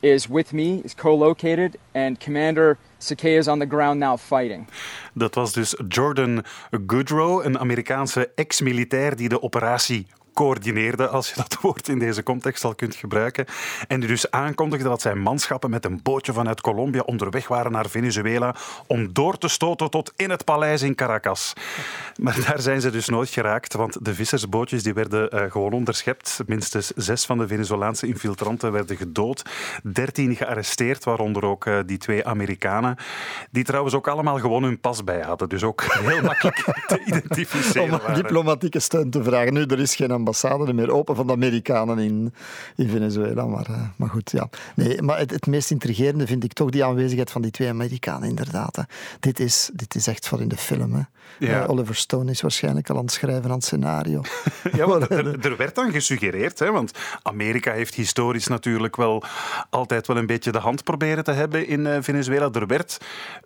[0.00, 4.66] is with me, is co-located, and Commander Sakea is on the ground now fighting.
[5.14, 6.44] Dat was dus Jordan
[6.86, 10.06] Goodrow, een Amerikaanse ex-militair die de operatie
[10.36, 13.46] coördineerde, als je dat woord in deze context al kunt gebruiken.
[13.88, 17.88] En die dus aankondigde dat zijn manschappen met een bootje vanuit Colombia onderweg waren naar
[17.88, 18.54] Venezuela
[18.86, 21.52] om door te stoten tot in het paleis in Caracas.
[22.16, 26.40] Maar daar zijn ze dus nooit geraakt, want de vissersbootjes die werden uh, gewoon onderschept.
[26.46, 29.42] Minstens zes van de Venezolaanse infiltranten werden gedood,
[29.92, 32.96] dertien gearresteerd, waaronder ook uh, die twee Amerikanen,
[33.50, 35.48] die trouwens ook allemaal gewoon hun pas bij hadden.
[35.48, 38.06] Dus ook heel makkelijk te identificeren.
[38.06, 39.52] Om diplomatieke steun te vragen.
[39.52, 42.34] Nu, er is geen ambassade meer open van de Amerikanen in,
[42.76, 43.44] in Venezuela.
[43.44, 44.48] Maar, uh, maar goed, ja.
[44.74, 48.28] Nee, maar het, het meest intrigerende vind ik toch die aanwezigheid van die twee Amerikanen,
[48.28, 48.76] inderdaad.
[48.76, 48.82] Hè.
[49.20, 50.92] Dit, is, dit is echt voor in de film.
[50.92, 51.02] Hè.
[51.38, 51.62] Ja.
[51.62, 54.22] Uh, Oliver Stone is waarschijnlijk al aan het schrijven aan het scenario.
[54.76, 56.90] ja, want er, er, werd dan gesuggereerd, hè, want
[57.22, 59.22] Amerika heeft historisch natuurlijk wel
[59.70, 62.50] altijd wel een beetje de hand proberen te hebben in uh, Venezuela.
[62.52, 62.98] Er werd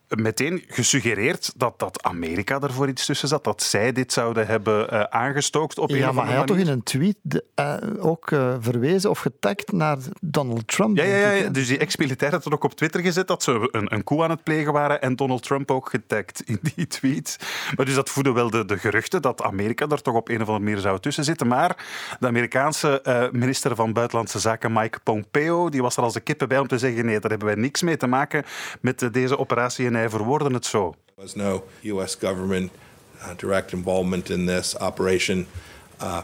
[0.09, 5.13] meteen gesuggereerd dat, dat Amerika er voor iets tussen zat, dat zij dit zouden hebben
[5.13, 8.55] aangestookt op ja, een maar hij had toch in een tweet de, uh, ook uh,
[8.61, 10.97] verwezen of getagd naar Donald Trump.
[10.97, 13.95] Ja, ja, ja, dus die ex-militair had het ook op Twitter gezet dat ze een,
[13.95, 17.37] een coup aan het plegen waren en Donald Trump ook getagd in die tweet.
[17.77, 20.47] Maar dus dat voedde wel de, de geruchten dat Amerika er toch op een of
[20.49, 21.47] andere manier zou tussen zitten.
[21.47, 21.87] Maar
[22.21, 26.49] de Amerikaanse uh, minister van Buitenlandse Zaken, Mike Pompeo, die was er als de kippen
[26.49, 28.45] bij om te zeggen nee, daar hebben wij niks mee te maken
[28.81, 30.95] met deze operatie en hij verwoordde het zo.
[31.15, 32.71] There was no US government
[33.17, 35.47] uh, direct involvement in this operation.
[36.03, 36.19] Uh,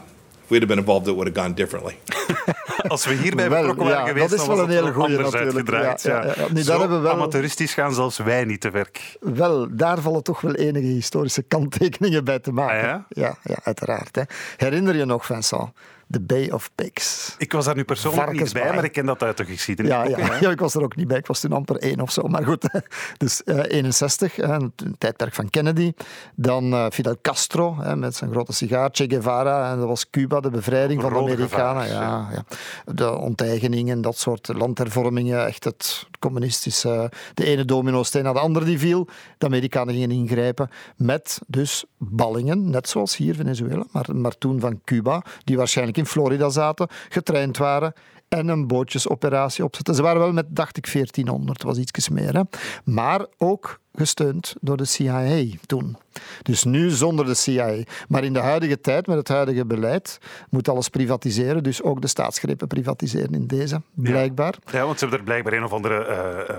[0.47, 1.97] if we'd have been involved, it would have gone differently.
[2.87, 5.05] Als we hierbij betrokken waren ja, geweest, dat is dan wel was een het hele
[5.05, 5.69] anders natuurlijk.
[5.69, 6.01] uitgedraaid.
[6.01, 6.53] Ja, ja, ja.
[6.53, 9.17] Nu, Zo daar hebben we wel- amateuristisch gaan zelfs wij niet te werk.
[9.19, 12.77] Wel, daar vallen toch wel enige historische kanttekeningen bij te maken.
[12.77, 13.05] Ah, ja?
[13.09, 14.15] ja, ja, uiteraard.
[14.15, 14.21] Hè.
[14.57, 15.69] Herinner je nog, Vincent?
[16.07, 17.35] De Bay of Pigs.
[17.37, 19.91] Ik was daar nu persoonlijk niet bij, maar ik ken dat uit de geschiedenis.
[19.91, 21.17] Ja, ja, ja, ik was er ook niet bij.
[21.17, 22.27] Ik was toen amper één of zo.
[22.27, 22.69] Maar goed,
[23.17, 25.93] dus eh 61, hè, een tijdperk van Kennedy.
[26.35, 28.89] Dan eh, Fidel Castro hè, met zijn grote sigaar.
[28.91, 31.87] Che Guevara, en dat was Cuba, de bevrijding van de Amerikanen.
[31.87, 32.43] Ja, ja.
[32.85, 35.45] De onteigeningen, dat soort landhervormingen.
[35.45, 37.11] Echt het communistische.
[37.33, 39.07] De ene domino-steen na de andere die viel.
[39.37, 44.81] De Amerikanen gingen ingrijpen met dus ballingen, net zoals hier Venezuela, maar, maar toen van
[44.83, 47.93] Cuba, die waarschijnlijk in Florida zaten, getraind waren
[48.27, 49.95] en een bootjesoperatie opzetten.
[49.95, 52.33] Ze waren wel met, dacht ik, 1400, was iets meer.
[52.33, 52.41] Hè.
[52.83, 55.97] Maar ook gesteund door de CIA toen.
[56.41, 57.75] Dus nu zonder de CIA.
[58.07, 60.19] Maar in de huidige tijd, met het huidige beleid,
[60.49, 61.63] moet alles privatiseren.
[61.63, 64.55] Dus ook de staatsgrepen privatiseren in deze, blijkbaar.
[64.71, 66.05] Ja, want ze hebben er blijkbaar een of andere.
[66.05, 66.55] eh, eh,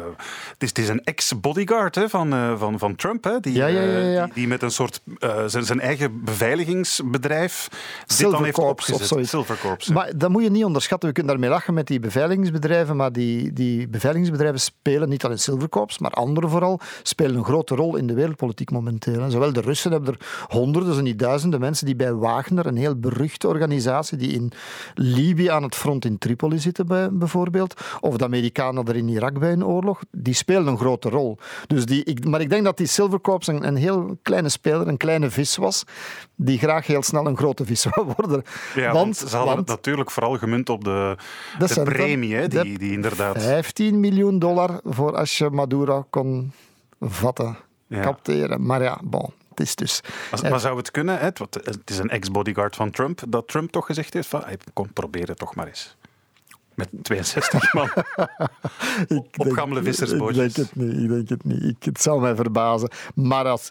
[0.48, 3.82] het, is, het is een ex-bodyguard van, eh, van, van Trump, hè, die, Ja, ja,
[3.82, 4.24] ja, ja.
[4.24, 5.00] Die, die met een soort.
[5.46, 7.68] zijn, zijn eigen beveiligingsbedrijf.
[7.70, 9.34] dit Silver dan heeft opgezet.
[9.34, 9.88] of.
[9.88, 11.08] Maar dat moet je niet onderschatten.
[11.08, 15.68] We kunnen daarmee lachen met die beveiligingsbedrijven, maar die, die beveiligingsbedrijven spelen niet alleen Silver
[15.68, 19.30] Corps, maar anderen vooral, spelen een grote rol in de wereldpolitiek momenteel.
[19.30, 22.96] Zowel de Russen hebben er honderden, zo niet duizenden mensen die bij Wagner, een heel
[22.96, 24.52] beruchte organisatie die in
[24.94, 29.38] Libië aan het front in Tripoli zitten bij, bijvoorbeeld, of de Amerikanen er in Irak
[29.38, 31.38] bij een oorlog, die spelen een grote rol.
[31.66, 34.88] Dus die, ik, maar ik denk dat die Silver Corps een, een heel kleine speler,
[34.88, 35.84] een kleine vis was,
[36.34, 38.42] die graag heel snel een grote vis wou worden.
[38.74, 41.16] Ja, want, ze hadden het natuurlijk vooral gemunt op de,
[41.58, 43.42] De premie, De die, die inderdaad.
[43.42, 46.52] 15 miljoen dollar voor als je Maduro kon
[47.00, 48.00] vatten, Ja.
[48.00, 48.66] capteren.
[48.66, 50.00] Maar ja, bon, het is dus...
[50.30, 53.86] Maar, maar zou het kunnen, hè, het, is een ex-bodyguard van Trump, dat Trump toch
[53.86, 55.96] gezegd heeft van, kom, probeer het toch maar eens.
[56.74, 57.90] Met 62 man.
[59.08, 60.54] Ik op denk- gammele Ik vissersbootjes.
[60.54, 61.62] denk het niet, ik denk het niet.
[61.62, 62.90] Ik, het zou mij verbazen.
[63.14, 63.70] Maar als...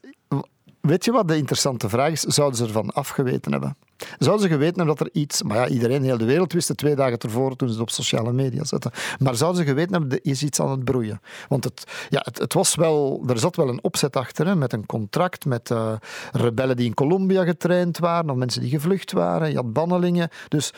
[0.82, 2.22] Weet je wat de interessante vraag is?
[2.22, 3.76] Zouden ze ervan afgeweten hebben?
[4.18, 5.44] Zouden ze geweten hebben dat er iets...
[5.44, 7.90] Maar ja, iedereen, heel de wereld wist het twee dagen ervoor toen ze het op
[7.90, 8.92] sociale media zetten.
[9.20, 11.22] Maar zouden ze geweten hebben, er is iets aan het broeien?
[11.48, 13.24] Want het, ja, het, het was wel...
[13.28, 15.94] Er zat wel een opzet achter, hè, met een contract, met eh,
[16.32, 19.50] rebellen die in Colombia getraind waren, of mensen die gevlucht waren.
[19.50, 20.30] Je had bannelingen.
[20.48, 20.74] Dus...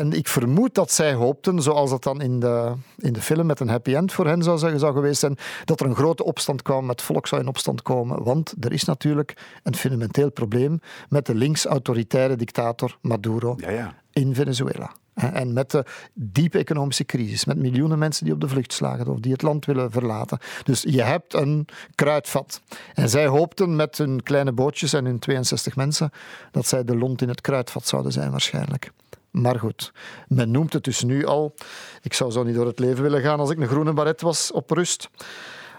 [0.00, 3.60] En ik vermoed dat zij hoopten, zoals dat dan in de, in de film met
[3.60, 6.88] een happy end voor hen zou, zou geweest zijn, dat er een grote opstand kwam,
[6.88, 8.22] het volk zou in opstand komen.
[8.22, 13.94] Want er is natuurlijk een fundamenteel probleem met de links-autoritaire dictator Maduro Ja, ja.
[14.12, 14.92] in Venezuela.
[15.14, 19.18] En met de diepe economische crisis, met miljoenen mensen die op de vlucht slagen of
[19.18, 20.38] die het land willen verlaten.
[20.64, 22.60] Dus je hebt een kruidvat.
[22.94, 26.10] En zij hoopten met hun kleine bootjes en hun 62 mensen
[26.50, 28.92] dat zij de lont in het kruidvat zouden zijn waarschijnlijk.
[29.30, 29.92] Maar goed,
[30.28, 31.54] men noemt het dus nu al.
[32.02, 34.52] Ik zou zo niet door het leven willen gaan als ik een groene baret was
[34.52, 35.10] op rust.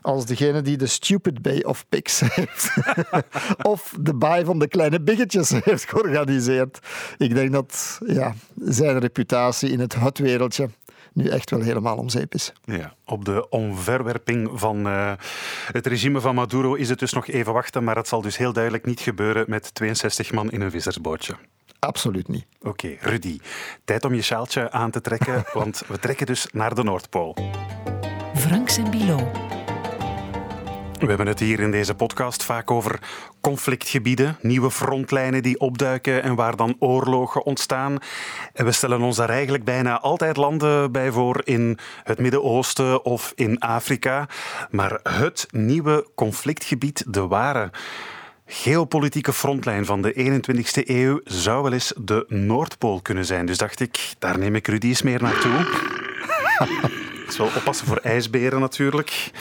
[0.02, 2.74] Als degene die de Stupid Bay of Pigs heeft.
[3.62, 6.80] of de baai van de kleine biggetjes heeft georganiseerd.
[7.18, 10.70] Ik denk dat ja, zijn reputatie in het hutwereldje
[11.14, 12.54] nu echt wel helemaal om zeep is.
[12.64, 15.12] Ja, op de omverwerping van eh,
[15.72, 18.54] het regime van Maduro is het dus nog even wachten, maar het zal dus heel
[18.54, 21.36] duidelijk niet gebeuren met 62 man in een vissersbootje.
[21.80, 22.46] Absoluut niet.
[22.60, 23.40] Oké, Rudy,
[23.86, 27.36] tijd om je sjaaltje aan te trekken, want we trekken dus naar de Noordpool.
[28.36, 29.32] Franks en Bilo.
[31.02, 33.00] We hebben het hier in deze podcast vaak over
[33.42, 37.98] conflictgebieden, nieuwe frontlijnen die opduiken en waar dan oorlogen ontstaan.
[38.54, 43.32] En we stellen ons daar eigenlijk bijna altijd landen bij voor in het Midden-Oosten of
[43.36, 44.28] in Afrika.
[44.70, 47.70] Maar het nieuwe conflictgebied, de ware
[48.46, 53.46] geopolitieke frontlijn van de 21ste eeuw, zou wel eens de Noordpool kunnen zijn.
[53.46, 55.66] Dus dacht ik, daar neem ik Rudy eens meer naartoe.
[57.32, 59.32] Is wel oppassen voor ijsberen natuurlijk.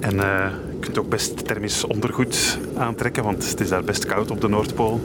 [0.00, 4.30] En eh, je kunt ook best thermisch ondergoed aantrekken, want het is daar best koud
[4.30, 5.00] op de Noordpool.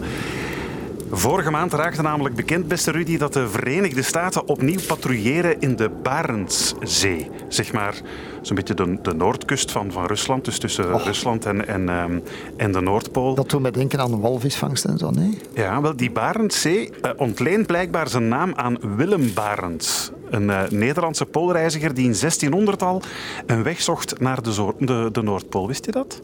[1.11, 5.89] Vorige maand raakte namelijk bekend, beste Rudy, dat de Verenigde Staten opnieuw patrouilleren in de
[5.89, 7.29] Barentszee.
[7.47, 7.95] Zeg maar
[8.41, 12.19] zo'n beetje de, de noordkust van, van Rusland, dus tussen Rusland en, en, ehm,
[12.57, 13.35] en de Noordpool.
[13.35, 15.37] Dat doet mij denken aan walvisvangst en zo, nee?
[15.53, 20.11] Ja, wel, die Barentszee eh, ontleent blijkbaar zijn naam aan Willem Barents.
[20.29, 23.01] Een eh, Nederlandse poolreiziger die in 1600 al
[23.45, 25.67] een weg zocht naar de, de, de Noordpool.
[25.67, 26.21] Wist je dat?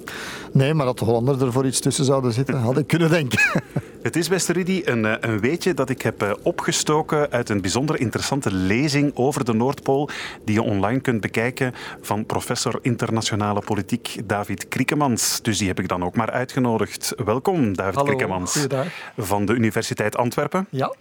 [0.51, 3.39] Nee, maar dat de Hollanders er voor iets tussen zouden zitten, had ik kunnen denken.
[4.01, 7.99] Het is, beste Rudy, een, eh, een weetje dat ik heb opgestoken uit een bijzonder
[7.99, 10.09] interessante lezing over de Noordpool,
[10.43, 11.73] die je online kunt bekijken
[12.05, 15.41] van professor internationale politiek David Kriekemans.
[15.41, 17.13] Dus die heb ik dan ook maar uitgenodigd.
[17.25, 18.85] Welkom, David Hallo, Kriekemans goeiedag.
[19.17, 20.67] van de Universiteit Antwerpen.
[20.69, 20.93] Ja.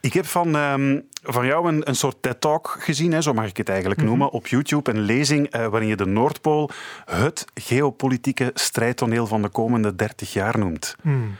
[0.00, 3.56] Ik heb van, ehm, van jou een, een soort TED-talk gezien, hè, zo mag ik
[3.56, 4.08] het eigenlijk Mhm.
[4.08, 4.90] noemen, op YouTube.
[4.90, 6.70] Een lezing eh, waarin je de Noordpool
[7.04, 10.96] het geopolitieke strijdtoneel van de komende 30 jaar noemt.
[11.02, 11.36] Hmm.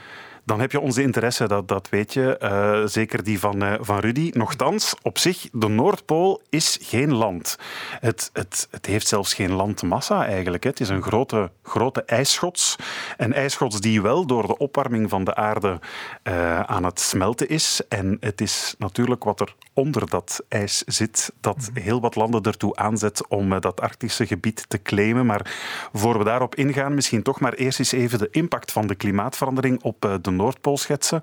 [0.47, 2.37] Dan heb je onze interesse, dat, dat weet je.
[2.39, 4.31] eh, zeker die van, eh, van Rudy.
[4.33, 7.59] Nochtans, op zich, de Noordpool is geen land.
[8.01, 10.63] Het, het, het heeft zelfs geen landmassa eigenlijk.
[10.63, 10.71] Hè.
[10.71, 12.77] Het is een grote, grote ijsschots.
[13.17, 15.81] Een ijsschots die wel door de opwarming van de aarde
[16.23, 17.81] eh, aan het smelten is.
[17.89, 22.77] En het is natuurlijk wat er onder dat ijs zit, dat heel wat landen ertoe
[22.77, 25.27] aanzet om dat Arctische gebied te claimen.
[25.27, 25.57] Maar
[25.93, 29.83] voor we daarop ingaan, misschien toch maar eerst eens even de impact van de klimaatverandering
[29.83, 31.21] op de Noordpool schetsen.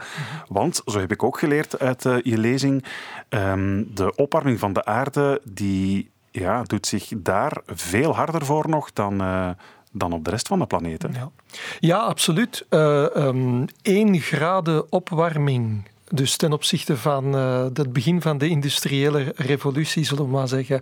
[0.47, 2.85] Want, zo heb ik ook geleerd uit eh, je lezing,
[3.29, 8.93] ehm, de opwarming van de aarde die, ja, doet zich daar veel harder voor nog
[8.93, 9.49] dan, eh,
[9.91, 11.01] dan op de rest van de planeet.
[11.01, 11.07] hè.
[11.13, 11.31] Ja,
[11.79, 12.65] ja absoluut.
[12.69, 15.91] Eh ehm 1 graden opwarming.
[16.13, 20.81] Dus ten opzichte van eh, het begin van de industriële revolutie, zullen we maar zeggen,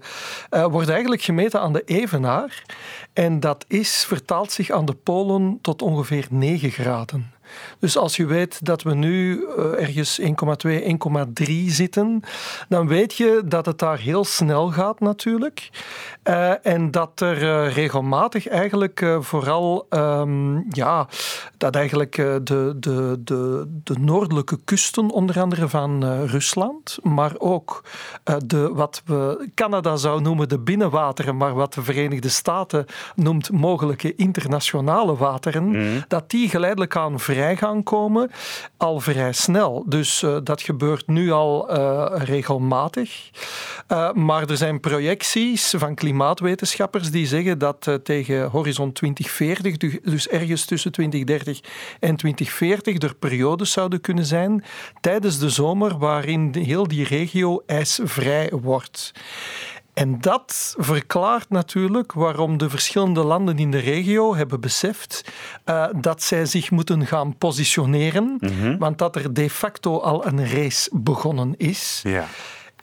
[0.49, 2.63] eh, wordt eigenlijk gemeten aan de evenaar.
[3.13, 7.32] En dat is, vertaalt zich aan de polen tot ongeveer 9 graden.
[7.79, 10.25] Dus als je weet dat we nu eh, ergens 1,2,
[11.43, 12.21] 1,3 zitten,
[12.69, 15.69] dan weet je dat het daar heel snel gaat natuurlijk.
[16.23, 21.07] Eh, en dat er eh, regelmatig eigenlijk vooral, ehm, ja,
[21.57, 27.83] dat eigenlijk de, de, de, de noordelijke kusten, onder andere van Rusland, maar ook
[28.45, 32.85] de, wat we Canada zou noemen de binnenwateren, maar wat de Verenigde Staten
[33.15, 38.31] noemt mogelijke internationale wateren, dat die geleidelijk aan vrij gaan komen
[38.77, 39.83] al vrij snel.
[39.87, 43.29] Dus eh, dat gebeurt nu al eh, regelmatig.
[43.91, 50.65] Uh, maar er zijn projecties van klimaatwetenschappers die zeggen dat tegen horizon 2040, dus ergens
[50.65, 51.59] tussen 2030
[51.99, 54.63] en 2040, er periodes zouden kunnen zijn
[55.01, 59.11] tijdens de zomer waarin heel die regio ijsvrij wordt.
[59.93, 65.31] En dat verklaart natuurlijk waarom de verschillende landen in de regio hebben beseft
[65.65, 68.77] uh, dat zij zich moeten gaan positioneren, mm-hmm.
[68.77, 72.01] want dat er de facto al een race begonnen is.
[72.03, 72.27] Ja.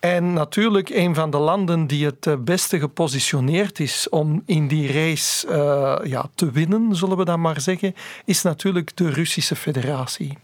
[0.01, 5.49] En natuurlijk, een van de landen die het beste gepositioneerd is om in die race
[5.49, 7.95] uh, ja, te winnen, zullen we dan maar zeggen,
[8.25, 10.39] is natuurlijk de Russische Federatie.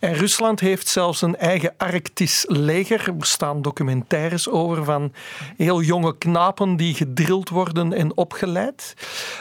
[0.00, 3.14] En Rusland heeft zelfs een eigen Arctisch leger.
[3.18, 5.12] Er staan documentaires over van
[5.56, 8.94] heel jonge knapen die gedrild worden en opgeleid.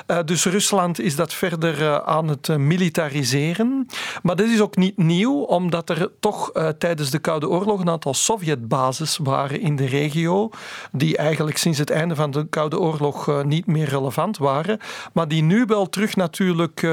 [0.07, 3.87] Uh, dus Rusland is dat verder uh, aan het uh, militariseren.
[4.21, 8.13] Maar dit is ook niet nieuw, omdat er toch tijdens de Koude Oorlog een aantal
[8.13, 10.49] Sovjetbases waren in de regio,
[10.91, 14.79] die eigenlijk sinds het einde van de Koude Oorlog niet meer relevant waren,
[15.13, 16.87] maar die nu wel terug natuurlijk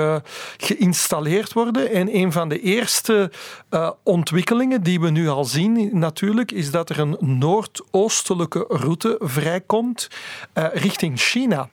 [0.56, 1.92] geïnstalleerd worden.
[1.92, 3.30] En een van de eerste
[3.70, 10.08] uh, ontwikkelingen die we nu al zien, natuurlijk, is dat er een noordoostelijke route vrijkomt
[10.54, 11.68] uh, richting China.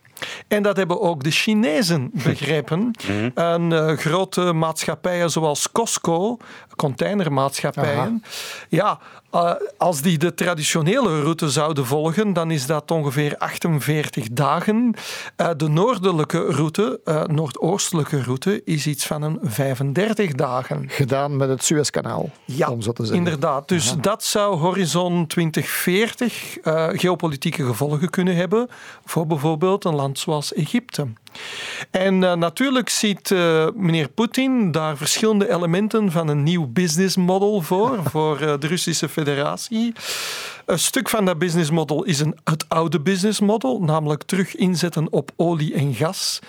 [0.47, 2.79] En dat hebben ook de Chinezen begrepen.
[2.79, 3.31] Mm.
[3.35, 6.37] En uh, grote maatschappijen zoals Costco,
[6.75, 8.19] containermaatschappijen, Aha.
[8.69, 8.99] ja,
[9.33, 14.93] uh, als die de traditionele route zouden volgen, dan is dat ongeveer 48 dagen.
[15.37, 20.85] Uh, de noordelijke route, noordoostelijke route, is iets van een 35 dagen.
[20.89, 23.25] Gedaan met het Suezkanaal, ja, om zo te zeggen.
[23.25, 23.67] inderdaad.
[23.67, 24.01] Dus Aha.
[24.01, 26.57] dat zou horizon 2040
[26.99, 28.69] geopolitieke gevolgen kunnen hebben
[29.05, 31.07] voor bijvoorbeeld een land zoals Egypte.
[31.91, 37.61] En uh, natuurlijk ziet uh, meneer Poetin daar verschillende elementen van een nieuw business model
[37.61, 39.93] voor, voor uh, de Russische Federatie.
[40.65, 45.11] Een stuk van dat business model is een, het oude business model, namelijk terug inzetten
[45.11, 46.39] op olie en gas.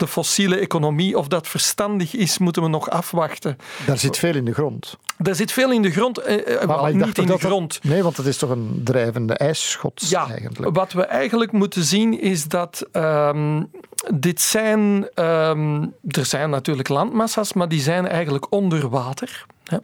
[0.00, 3.56] De fossiele economie, of dat verstandig is, moeten we nog afwachten.
[3.86, 4.96] Daar zit veel in de grond.
[5.18, 7.78] Daar zit veel in de grond, eh, maar, maar niet in de grond.
[7.82, 10.76] Nee, want het is toch een drijvende ijsschots ja, eigenlijk.
[10.76, 13.70] Wat we eigenlijk moeten zien is dat um,
[14.14, 19.46] dit zijn, um, er zijn natuurlijk landmassa's, maar die zijn eigenlijk onder water.
[19.64, 19.78] Hè.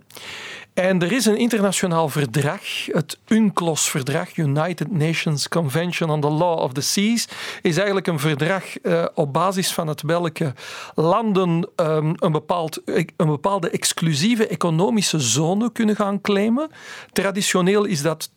[0.76, 6.72] En er is een internationaal verdrag, het UNCLOS-verdrag, United Nations Convention on the Law of
[6.72, 7.28] the Seas,
[7.62, 10.54] is eigenlijk een verdrag uh, op basis van het welke
[10.94, 16.70] landen um, een, bepaald, een bepaalde exclusieve economische zone kunnen gaan claimen.
[17.12, 18.30] Traditioneel is dat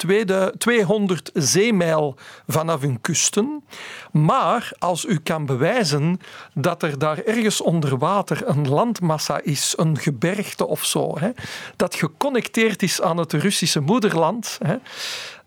[0.57, 2.15] 200 zeemijl
[2.47, 3.63] vanaf hun kusten.
[4.11, 6.19] Maar als u kan bewijzen
[6.53, 11.29] dat er daar ergens onder water een landmassa is, een gebergte of zo, hè,
[11.75, 11.95] dat
[12.29, 14.75] geconnecteerd is aan het Russische moederland, hè,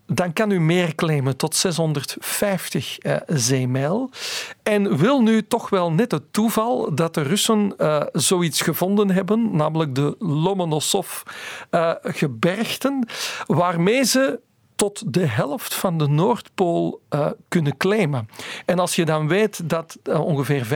[0.05, 4.09] dan kan u meer claimen tot 650 uh, zeemijl.
[4.63, 9.55] En wil nu toch wel net het toeval dat de Russen uh, zoiets gevonden hebben,
[9.55, 13.07] namelijk de Lomonosov-gebergten,
[13.45, 14.39] waarmee ze
[14.83, 18.29] tot de helft van de Noordpool uh, kunnen claimen.
[18.65, 20.69] En als je dan weet dat uh, ongeveer 25%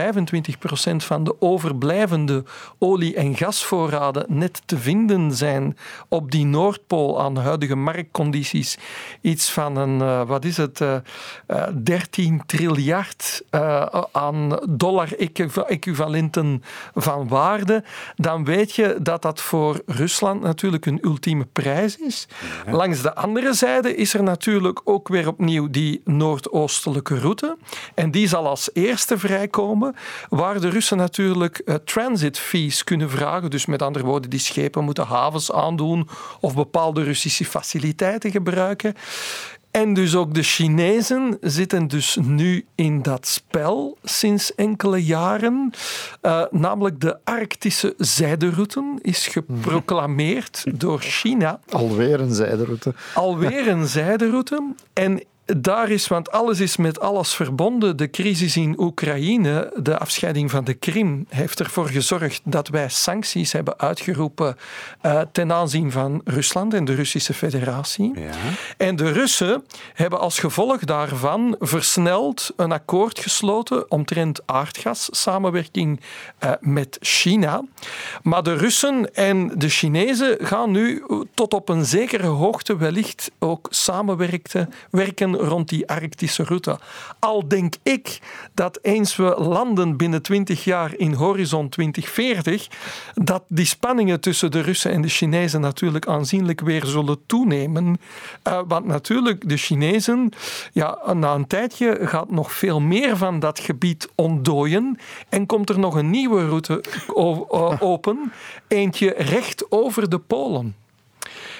[0.96, 2.44] van de overblijvende
[2.78, 5.76] olie- en gasvoorraden net te vinden zijn
[6.08, 8.78] op die Noordpool aan huidige marktcondities,
[9.20, 10.82] iets van een, uh, wat is het,
[11.82, 13.42] 13 triljard
[14.12, 16.62] aan dollar-equivalenten
[16.94, 17.84] van waarde,
[18.16, 22.28] dan weet je dat dat voor Rusland natuurlijk een ultieme prijs is.
[22.66, 22.72] Ja.
[22.72, 27.56] Langs de andere zijde is er natuurlijk ook weer opnieuw die noordoostelijke route.
[27.94, 29.94] En die zal als eerste vrijkomen,
[30.28, 33.50] waar de Russen natuurlijk uh, transit fees kunnen vragen.
[33.50, 36.08] Dus met andere woorden, die schepen moeten havens aandoen
[36.40, 38.94] of bepaalde Russische faciliteiten gebruiken.
[39.70, 45.72] En dus ook de Chinezen zitten dus nu in dat spel sinds enkele jaren.
[46.22, 51.60] Uh, namelijk de Arctische zijderoute is geproclameerd door China.
[51.68, 52.94] Alweer een zijderoute.
[53.14, 54.74] Alweer een zijderoute.
[54.92, 55.22] En
[55.56, 57.96] daar is, want alles is met alles verbonden.
[57.96, 63.52] De crisis in Oekraïne, de afscheiding van de Krim, heeft ervoor gezorgd dat wij sancties
[63.52, 64.56] hebben uitgeroepen
[65.02, 68.12] uh, ten aanzien van Rusland en de Russische Federatie.
[68.14, 68.30] Ja.
[68.76, 76.00] En de Russen hebben als gevolg daarvan versneld een akkoord gesloten omtrent aardgas, samenwerking
[76.44, 77.62] uh, met China.
[78.22, 83.66] Maar de Russen en de Chinezen gaan nu tot op een zekere hoogte wellicht ook
[83.70, 86.78] samenwerken werken rond die Arctische route.
[87.18, 88.18] Al denk ik
[88.54, 92.68] dat eens we landen binnen 20 jaar in horizon 2040,
[93.14, 98.00] dat die spanningen tussen de Russen en de Chinezen natuurlijk aanzienlijk weer zullen toenemen.
[98.48, 100.30] Uh, want natuurlijk, de Chinezen,
[100.72, 105.78] ja, na een tijdje gaat nog veel meer van dat gebied ontdooien en komt er
[105.78, 106.84] nog een nieuwe route
[107.80, 108.32] open,
[108.68, 110.74] eentje recht over de Polen.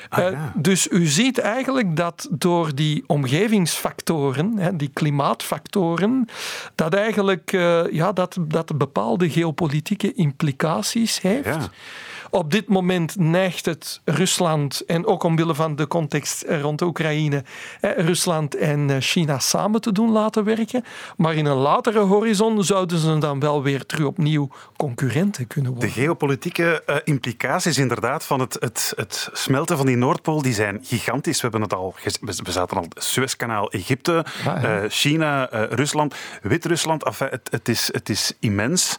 [0.09, 0.31] Ah, ja.
[0.31, 6.29] uh, dus u ziet eigenlijk dat door die omgevingsfactoren, die klimaatfactoren,
[6.75, 11.45] dat eigenlijk uh, ja, dat, dat bepaalde geopolitieke implicaties heeft.
[11.45, 11.69] Ja.
[12.31, 17.45] Op dit moment neigt het Rusland, en ook omwille van de context rond de Oekraïne,
[17.81, 20.85] Rusland en China samen te doen laten werken.
[21.17, 25.89] Maar in een latere horizon zouden ze dan wel weer terug opnieuw concurrenten kunnen worden.
[25.89, 30.81] De geopolitieke uh, implicaties inderdaad van het, het, het smelten van die Noordpool die zijn
[30.83, 31.41] gigantisch.
[31.41, 37.05] We, hebben het al, we zaten al Suezkanaal, Egypte, ah, uh, China, uh, Rusland, Wit-Rusland.
[37.05, 38.97] Enfin, het, het, is, het is immens.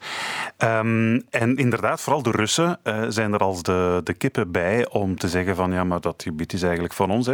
[0.57, 5.29] Um, en inderdaad, vooral de Russen zijn er als de, de kippen bij om te
[5.29, 7.25] zeggen van ja, maar dat gebied is eigenlijk van ons.
[7.25, 7.33] Hè.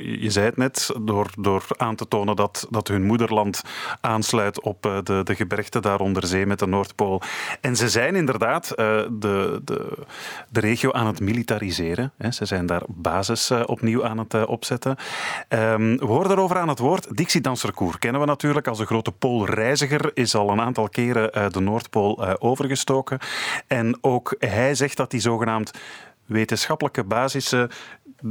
[0.00, 3.62] Je zei het net, door, door aan te tonen dat, dat hun moederland
[4.00, 7.22] aansluit op de, de gebergten daar onder zee met de Noordpool.
[7.60, 8.76] En ze zijn inderdaad uh,
[9.10, 9.98] de, de,
[10.48, 12.12] de regio aan het militariseren.
[12.18, 12.32] Hè.
[12.32, 14.96] Ze zijn daar basis uh, opnieuw aan het opzetten.
[15.48, 17.16] Um, we horen daarover aan het woord.
[17.16, 20.10] Dixie Dansercourt kennen we natuurlijk als een grote poolreiziger.
[20.14, 23.18] Is al een aantal keren de Noordpool overgestoken.
[23.66, 25.70] En ook hij zegt dat die zogenaamd
[26.24, 27.70] wetenschappelijke basissen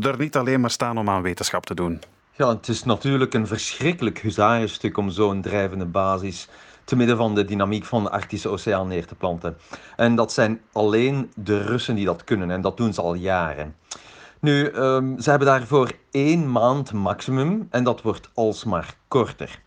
[0.02, 2.02] er niet alleen maar staan om aan wetenschap te doen.
[2.38, 6.48] Ja, het is natuurlijk een verschrikkelijk huzarenstuk om zo'n drijvende basis
[6.84, 9.58] te midden van de dynamiek van de Arctische Oceaan neer te planten.
[9.96, 13.76] En dat zijn alleen de Russen die dat kunnen en dat doen ze al jaren.
[14.40, 19.60] Nu, um, ze hebben daarvoor één maand maximum en dat wordt alsmaar korter.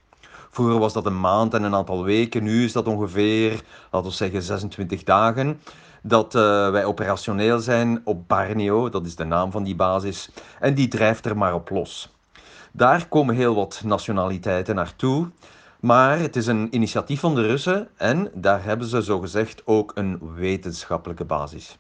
[0.50, 4.16] Vroeger was dat een maand en een aantal weken, nu is dat ongeveer, laten we
[4.16, 5.60] zeggen, 26 dagen
[6.02, 10.30] dat uh, wij operationeel zijn op Barneo, dat is de naam van die basis,
[10.60, 12.12] en die drijft er maar op los.
[12.72, 15.30] Daar komen heel wat nationaliteiten naartoe,
[15.80, 20.34] maar het is een initiatief van de Russen en daar hebben ze zogezegd ook een
[20.34, 21.78] wetenschappelijke basis.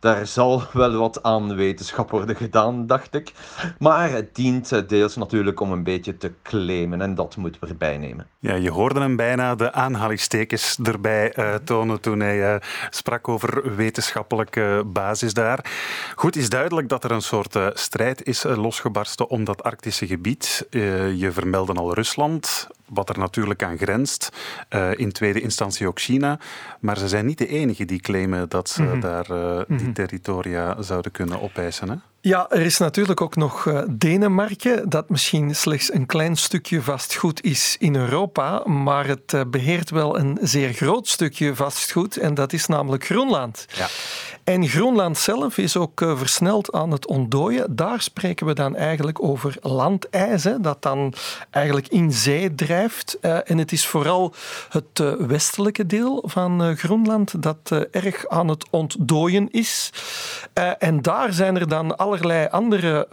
[0.00, 3.32] Daar zal wel wat aan wetenschap worden gedaan, dacht ik.
[3.78, 7.98] Maar het dient deels natuurlijk om een beetje te claimen en dat moeten we erbij
[7.98, 8.26] nemen.
[8.38, 13.76] Ja, je hoorde hem bijna de aanhalingstekens erbij uh, tonen toen hij uh, sprak over
[13.76, 15.64] wetenschappelijke basis daar.
[16.14, 20.66] Goed, is duidelijk dat er een soort strijd is losgebarsten om dat Arctische gebied.
[20.70, 24.28] je vermeldde al Rusland, wat er natuurlijk aan grenst.
[24.70, 26.38] Uh, in tweede instantie ook China.
[26.80, 29.00] Maar ze zijn niet de enigen die claimen dat ze mm -hmm.
[29.00, 31.88] daar uh, die territoria zouden kunnen opeisen.
[31.88, 31.96] Hè?
[32.20, 37.44] Ja, er is natuurlijk ook nog uh, Denemarken, dat misschien slechts een klein stukje vastgoed
[37.44, 42.66] is in Europa, maar het beheert wel een zeer groot stukje vastgoed en dat is
[42.66, 43.66] namelijk Groenland.
[43.74, 43.86] Ja.
[44.44, 47.76] En Groenland zelf is ook uh, versneld aan het ontdooien.
[47.76, 51.14] Daar spreken we dan eigenlijk over landijs, hè, dat dan
[51.50, 53.18] eigenlijk in zee drijft.
[53.20, 54.34] En het is vooral
[54.68, 59.90] het westelijke deel van Groenland dat erg aan het ontdooien is.
[60.78, 62.17] en daar zijn er dan allerlei
[62.50, 63.06] andere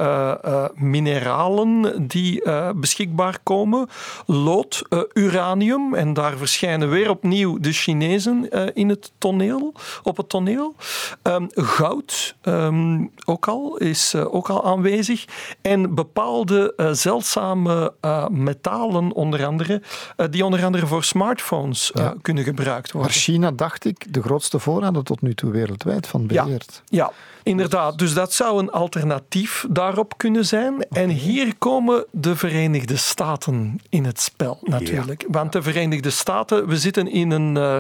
[0.75, 2.43] mineralen die
[2.75, 3.87] beschikbaar komen.
[4.25, 4.81] Lood,
[5.13, 10.75] uranium, en daar verschijnen weer opnieuw de Chinezen in het toneel, op het toneel.
[11.23, 15.25] Um, goud um, ook al, is ook al aanwezig.
[15.61, 17.93] En bepaalde zeldzame
[18.29, 19.81] metalen, onder andere,
[20.29, 22.15] die onder andere voor smartphones ja.
[22.21, 23.11] kunnen gebruikt worden.
[23.11, 26.81] Maar China, dacht ik, de grootste voorraden tot nu toe wereldwijd van beheert.
[26.85, 27.11] Ja, ja.
[27.45, 30.85] Inderdaad, dus dat zou een alternatief daarop kunnen zijn.
[30.89, 35.21] En hier komen de Verenigde Staten in het spel, natuurlijk.
[35.21, 35.27] Ja.
[35.31, 37.77] Want de Verenigde Staten, we zitten in een, uh,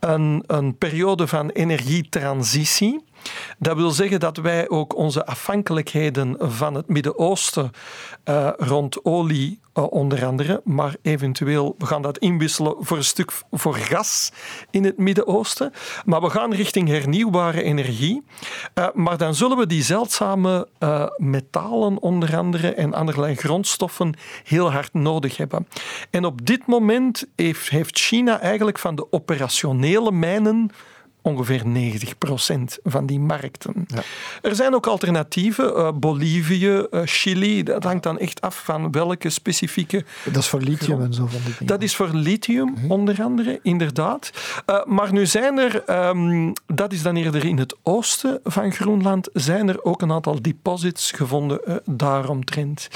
[0.00, 3.04] een, een periode van energietransitie.
[3.58, 7.70] Dat wil zeggen dat wij ook onze afhankelijkheden van het Midden-Oosten
[8.24, 13.32] uh, rond olie uh, onder andere, maar eventueel, we gaan dat inwisselen voor een stuk
[13.50, 14.32] voor gas
[14.70, 15.72] in het Midden-Oosten.
[16.04, 18.22] Maar we gaan richting hernieuwbare energie.
[18.74, 20.68] Uh, maar dan zullen we die zeldzame
[21.16, 24.14] metalen onder andere en allerlei grondstoffen
[24.44, 25.68] heel hard nodig hebben.
[26.10, 30.70] En op dit moment heeft, heeft China eigenlijk van de operationele mijnen
[31.26, 33.86] ongeveer 90% van die markten.
[33.86, 34.02] Ja.
[34.42, 39.30] Er zijn ook alternatieven, uh, Bolivie, uh, Chili, dat hangt dan echt af van welke
[39.30, 40.04] specifieke...
[40.24, 41.66] Dat is voor lithium en zo van die dingen.
[41.66, 42.90] Dat is voor lithium, hm.
[42.90, 44.30] onder andere, inderdaad.
[44.66, 49.28] Uh, maar nu zijn er, um, dat is dan eerder in het oosten van Groenland,
[49.32, 52.88] zijn er ook een aantal deposits gevonden daaromtrent.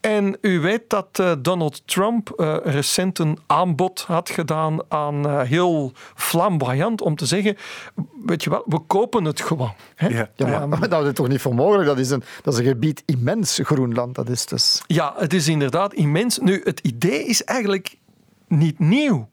[0.00, 2.32] En u weet dat Donald Trump
[2.64, 7.56] recent een aanbod had gedaan aan heel flamboyant om te zeggen
[8.24, 9.72] weet je wel, we kopen het gewoon.
[9.94, 10.08] Hè?
[10.08, 11.86] Ja, ja, maar, dat is toch niet voor mogelijk?
[11.86, 14.14] Dat is, een, dat is een gebied immens, Groenland.
[14.14, 14.82] Dat is dus...
[14.86, 16.38] Ja, het is inderdaad immens.
[16.38, 17.96] Nu, het idee is eigenlijk
[18.48, 19.28] niet nieuw.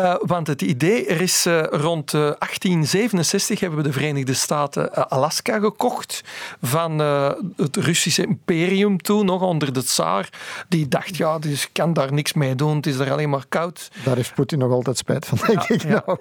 [0.00, 5.10] Uh, want het idee, er is uh, rond uh, 1867 hebben we de Verenigde Staten
[5.10, 6.22] Alaska gekocht
[6.62, 6.98] van
[7.56, 10.28] het Russische imperium toen, nog onder de tsaar.
[10.68, 13.90] Die dacht, ja, dus kan daar niks mee doen, het is er alleen maar koud.
[14.04, 15.82] Daar heeft Poetin nog altijd spijt van, denk ja, ik.
[15.82, 16.18] Ja, nou.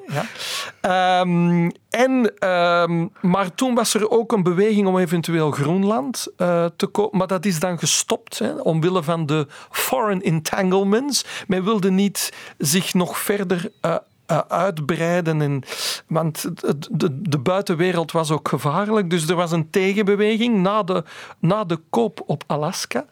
[0.82, 1.20] ja.
[1.20, 6.28] Um, en, um, maar toen was er ook een beweging om eventueel Groenland
[6.76, 11.26] te kopen, maar dat is dan gestopt, hè, omwille van de foreign entanglements.
[11.48, 13.98] Men wilde niet zich nog verder verder uh,
[14.42, 15.42] uitbreiden.
[15.42, 15.64] En,
[16.08, 19.10] want de, de, de, buitenwereld was ook gevaarlijk.
[19.10, 21.04] Dus er was een tegenbeweging na de,
[21.40, 23.06] na de koop op Alaska.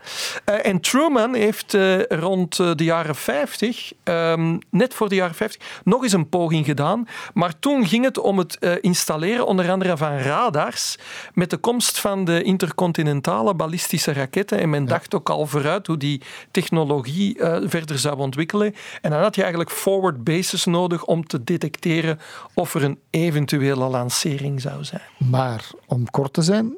[0.50, 5.36] Uh, en Truman heeft uh, rond de jaren 50, um, ehm, net voor de jaren
[5.36, 7.08] 50, nog eens een poging gedaan.
[7.34, 10.98] Maar toen ging het om het installeren onder andere van radars
[11.34, 14.60] met de komst van de intercontinentale ballistische raketten.
[14.60, 18.76] En men dacht ook al vooruit hoe die technologie verder zou ontwikkelen.
[19.02, 22.20] En dan had je eigenlijk forward bases nodig om te detecteren
[22.54, 25.30] of er een eventuele lancering zou zijn.
[25.30, 26.78] Maar om kort te zijn,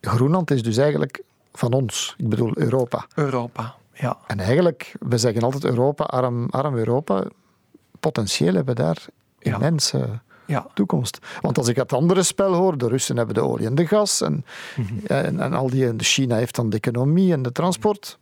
[0.00, 2.14] Groenland is dus eigenlijk van ons.
[2.18, 3.06] Ik bedoel Europa.
[3.14, 4.16] Europa, ja.
[4.26, 7.24] En eigenlijk, we zeggen altijd Europa, arm, arm Europa.
[8.00, 9.06] Potentieel hebben we daar
[9.38, 10.66] immense ja.
[10.74, 11.18] toekomst.
[11.40, 14.20] Want als ik het andere spel hoor, de Russen hebben de olie en de gas
[14.20, 14.44] en,
[14.76, 15.00] mm -hmm.
[15.06, 18.18] en, en, al die, China heeft dan de economie en de transport.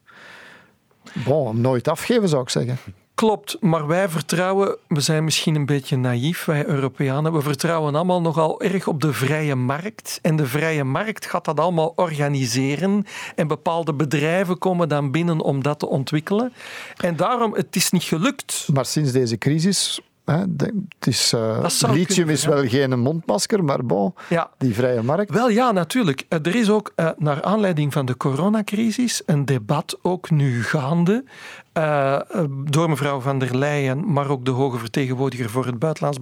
[1.24, 2.78] Bon, nooit afgeven zou ik zeggen.
[3.17, 8.21] Klopt, maar wij vertrouwen, we zijn misschien een beetje naïef, wij Europeanen, we vertrouwen allemaal
[8.21, 10.19] nogal erg op de vrije markt.
[10.23, 13.07] En de vrije markt gaat dat allemaal organiseren.
[13.35, 16.53] En bepaalde bedrijven komen dan binnen om dat te ontwikkelen.
[16.97, 18.69] En daarom, het is niet gelukt.
[18.73, 24.51] Maar sinds deze crisis het is, uh, lithium is wel geen mondmasker, maar bon, ja.
[24.59, 25.31] die vrije markt.
[25.31, 26.24] Wel ja, natuurlijk.
[26.29, 31.24] Eh, er is ook, uh, naar aanleiding van de coronacrisis, een debat ook nu gaande
[31.79, 32.20] uh,
[32.64, 36.18] door mevrouw van der Leyen, maar ook de hoge vertegenwoordiger voor het buitenlands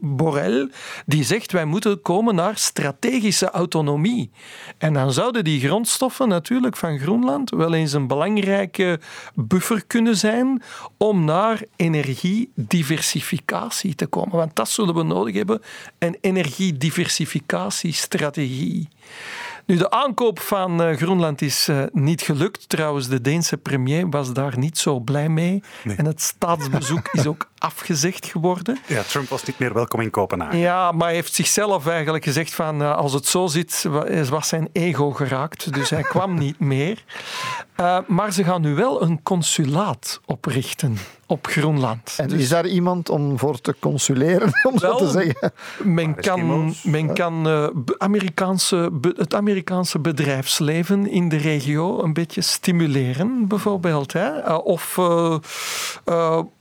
[0.00, 0.70] Borrell,
[1.06, 4.30] die zegt wij moeten komen naar strategische autonomie.
[4.78, 9.00] En dan zouden die grondstoffen natuurlijk van Groenland wel eens een belangrijke
[9.34, 10.62] buffer kunnen zijn
[10.96, 13.44] om naar energiediversificatie
[13.96, 14.36] te komen.
[14.36, 15.62] Want dat zullen we nodig hebben,
[15.98, 18.88] een energiediversificatiestrategie.
[19.66, 22.68] Nu, de aankoop van uh, Groenland is uh, niet gelukt.
[22.68, 25.62] Trouwens, de Deense premier was daar niet zo blij mee.
[25.84, 25.96] Nee.
[25.96, 28.78] En het staatsbezoek is ook afgezegd geworden.
[28.86, 30.58] Ja, Trump was niet meer welkom in Kopenhagen.
[30.58, 33.86] Ja, maar hij heeft zichzelf eigenlijk gezegd van uh, als het zo zit,
[34.28, 35.74] was zijn ego geraakt.
[35.74, 37.04] Dus hij kwam niet meer.
[37.80, 42.14] Uh, maar ze gaan nu wel een consulaat oprichten op Groenland.
[42.16, 42.40] En dus...
[42.40, 45.52] is daar iemand om voor te consuleren, om wel, zo te zeggen?
[45.82, 53.48] Men kan, men kan uh, Amerikaanse, het Amerikaanse bedrijfsleven in de regio een beetje stimuleren,
[53.48, 54.12] bijvoorbeeld.
[54.12, 54.54] Hè?
[54.54, 54.98] of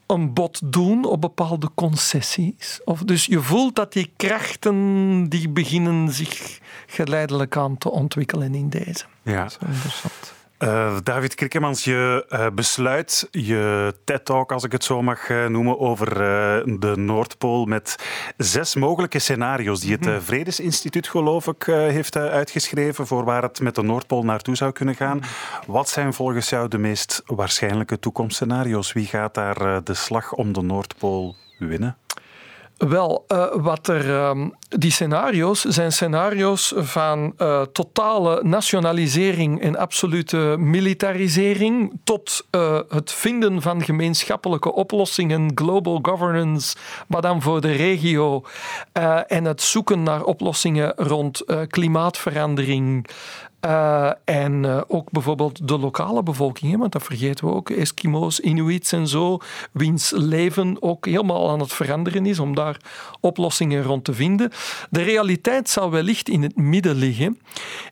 [0.07, 2.81] een bod doen op bepaalde concessies.
[2.83, 8.69] Of, dus je voelt dat die krachten die beginnen zich geleidelijk aan te ontwikkelen in
[8.69, 9.05] deze.
[9.21, 9.43] Ja.
[9.43, 10.33] Dat is interessant.
[10.59, 15.79] Uh, David Krikkemans, je uh, besluit je TED-talk, als ik het zo mag uh, noemen,
[15.79, 16.13] over
[16.79, 17.95] de Noordpool met
[18.37, 20.21] zes mogelijke scenario's die het mhm.
[20.21, 25.21] Vredesinstituut, geloof ik, heeft uitgeschreven voor waar het met de Noordpool naartoe zou kunnen gaan.
[25.67, 28.93] Wat zijn volgens jou de meest waarschijnlijke toekomstscenario's?
[28.93, 31.97] Wie gaat daar de slag om de Noordpool winnen?
[32.77, 40.55] Wel, uh, wat er, um, die scenario's zijn scenario's van uh, totale nationalisering en absolute
[40.59, 46.75] militarisering tot uh, het vinden van gemeenschappelijke oplossingen, global governance,
[47.07, 48.43] maar dan voor de regio
[49.27, 53.07] en het zoeken naar oplossingen rond klimaatverandering,
[53.65, 58.91] uh, en uh, ook bijvoorbeeld de lokale bevolking, want dat vergeten we ook, Eskimo's, Inuits
[58.91, 59.37] en zo,
[59.71, 62.77] wiens leven ook helemaal aan het veranderen is om daar
[63.19, 64.51] oplossingen rond te vinden.
[64.89, 67.39] De realiteit zal wellicht in het midden liggen.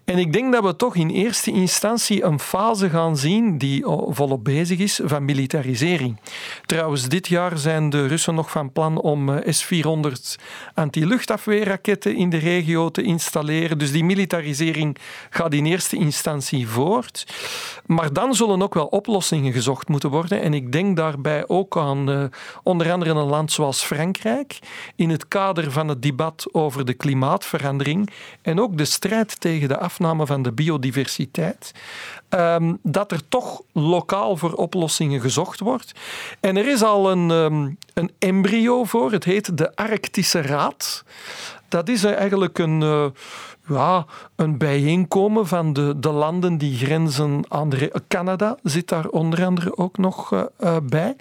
[0.06, 4.44] En ik denk dat we toch in eerste instantie een fase gaan zien die volop
[4.44, 6.20] bezig is van militarisering.
[6.66, 10.42] Trouwens, dit jaar zijn de Russen nog van plan om eh, S-400
[10.74, 13.78] anti-luchtafweerraketten in de regio te installeren.
[13.78, 14.98] Dus die militarisering
[15.30, 17.26] gaat in eerste instantie voort.
[17.86, 20.42] Maar dan zullen ook wel oplossingen gezocht moeten worden.
[20.42, 22.24] En ik denk daarbij ook aan uh,
[22.64, 24.60] onder andere een land zoals Frankrijk.
[24.96, 28.10] In het kader van het debat over de klimaatverandering
[28.42, 31.72] en ook de strijd tegen de afname van de biodiversiteit.
[32.30, 35.92] Um, dat er toch lokaal voor oplossingen gezocht wordt.
[36.40, 39.12] En er is al een, um, een embryo voor.
[39.12, 41.04] Het heet de Arctische Raad.
[41.68, 42.82] Dat is eigenlijk een.
[42.82, 43.06] Uh,
[43.68, 44.06] ja,
[44.36, 48.02] een bijeenkomen van de, de landen die grenzen aan de...
[48.08, 51.16] Canada zit daar onder andere ook nog uh, uh, bij.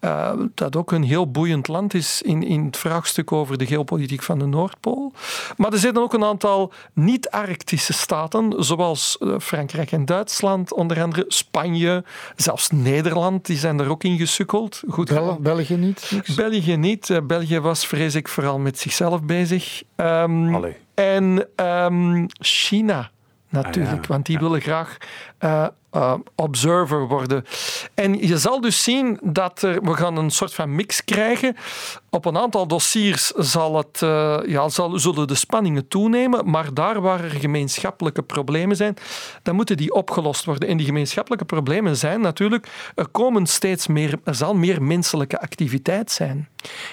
[0.00, 4.22] Uh, dat ook een heel boeiend land is in, in het vraagstuk over de geopolitiek
[4.22, 5.12] van de Noordpool.
[5.56, 12.04] Maar er zitten ook een aantal niet-Arctische staten, zoals Frankrijk en Duitsland, onder andere Spanje,
[12.36, 14.82] zelfs Nederland, die zijn er ook in gesukkeld.
[14.88, 16.10] Goed, Bel België niet?
[16.10, 16.34] Niks.
[16.34, 17.20] België niet.
[17.26, 19.82] België was, vrees ik, vooral met zichzelf bezig.
[19.96, 20.76] Um, Allee.
[20.96, 23.10] En um, China
[23.48, 24.08] natuurlijk, ah, ja.
[24.08, 24.96] want die willen graag
[25.40, 27.44] uh, uh, observer worden.
[27.94, 31.56] En je zal dus zien dat er, we gaan een soort van mix krijgen.
[32.10, 37.00] Op een aantal dossiers zal het, uh, ja, zal, zullen de spanningen toenemen, maar daar
[37.00, 38.96] waar er gemeenschappelijke problemen zijn,
[39.42, 40.68] dan moeten die opgelost worden.
[40.68, 46.10] En die gemeenschappelijke problemen zijn natuurlijk, er komen steeds meer, er zal meer menselijke activiteit
[46.10, 46.48] zijn.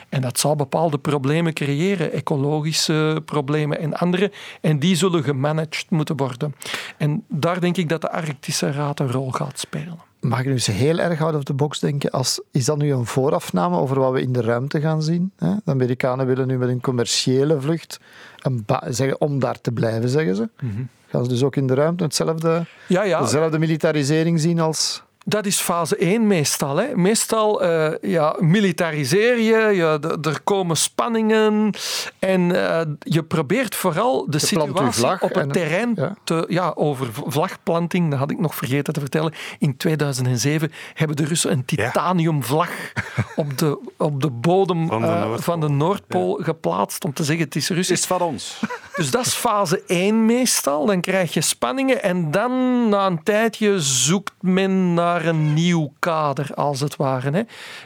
[0.10, 4.32] En dat zal bepaalde problemen creëren, ecologische problemen en andere.
[4.62, 6.56] En die zullen gemanaged moeten worden.
[6.98, 10.13] En daar denk ik dat de Arctische Raad een rol gaat spelen.
[10.24, 12.12] Mag ik nu eens heel erg out of the box denken?
[12.12, 15.32] Als, is dat nu een voorafname over wat we in de ruimte gaan zien?
[15.38, 18.00] De Amerikanen willen nu met een commerciële vlucht
[18.40, 20.50] een zeggen, om daar te blijven, zeggen ze.
[20.62, 23.22] Mm Gaan ze dus ook in de ruimte hetzelfde, ja, ja.
[23.22, 26.78] dezelfde militarisering zien als dat is fase 1 meestal.
[26.78, 26.96] Hè.
[26.96, 31.74] Meestal uh, ja, militariseer je, ja, er komen spanningen
[32.20, 36.16] en uh, je probeert vooral de je situatie op het terrein ja.
[36.24, 36.46] te...
[36.48, 39.34] Ja, over vlagplanting, dat had ik nog vergeten te vertellen.
[39.60, 42.70] In 2007 hebben de Russen een titaniumvlag
[43.36, 47.24] op, de, op de bodem van de uh, Noordpool, van de Noordpool geplaatst om te
[47.24, 47.90] zeggen het is Russisch.
[47.90, 48.60] Het is van ons.
[48.96, 50.86] Dus dat is fase 1 meestal.
[50.86, 56.54] Dan krijg je spanningen en dan na een tijdje zoekt men naar een nieuw kader,
[56.54, 57.32] als het ware.
[57.32, 57.42] Hè.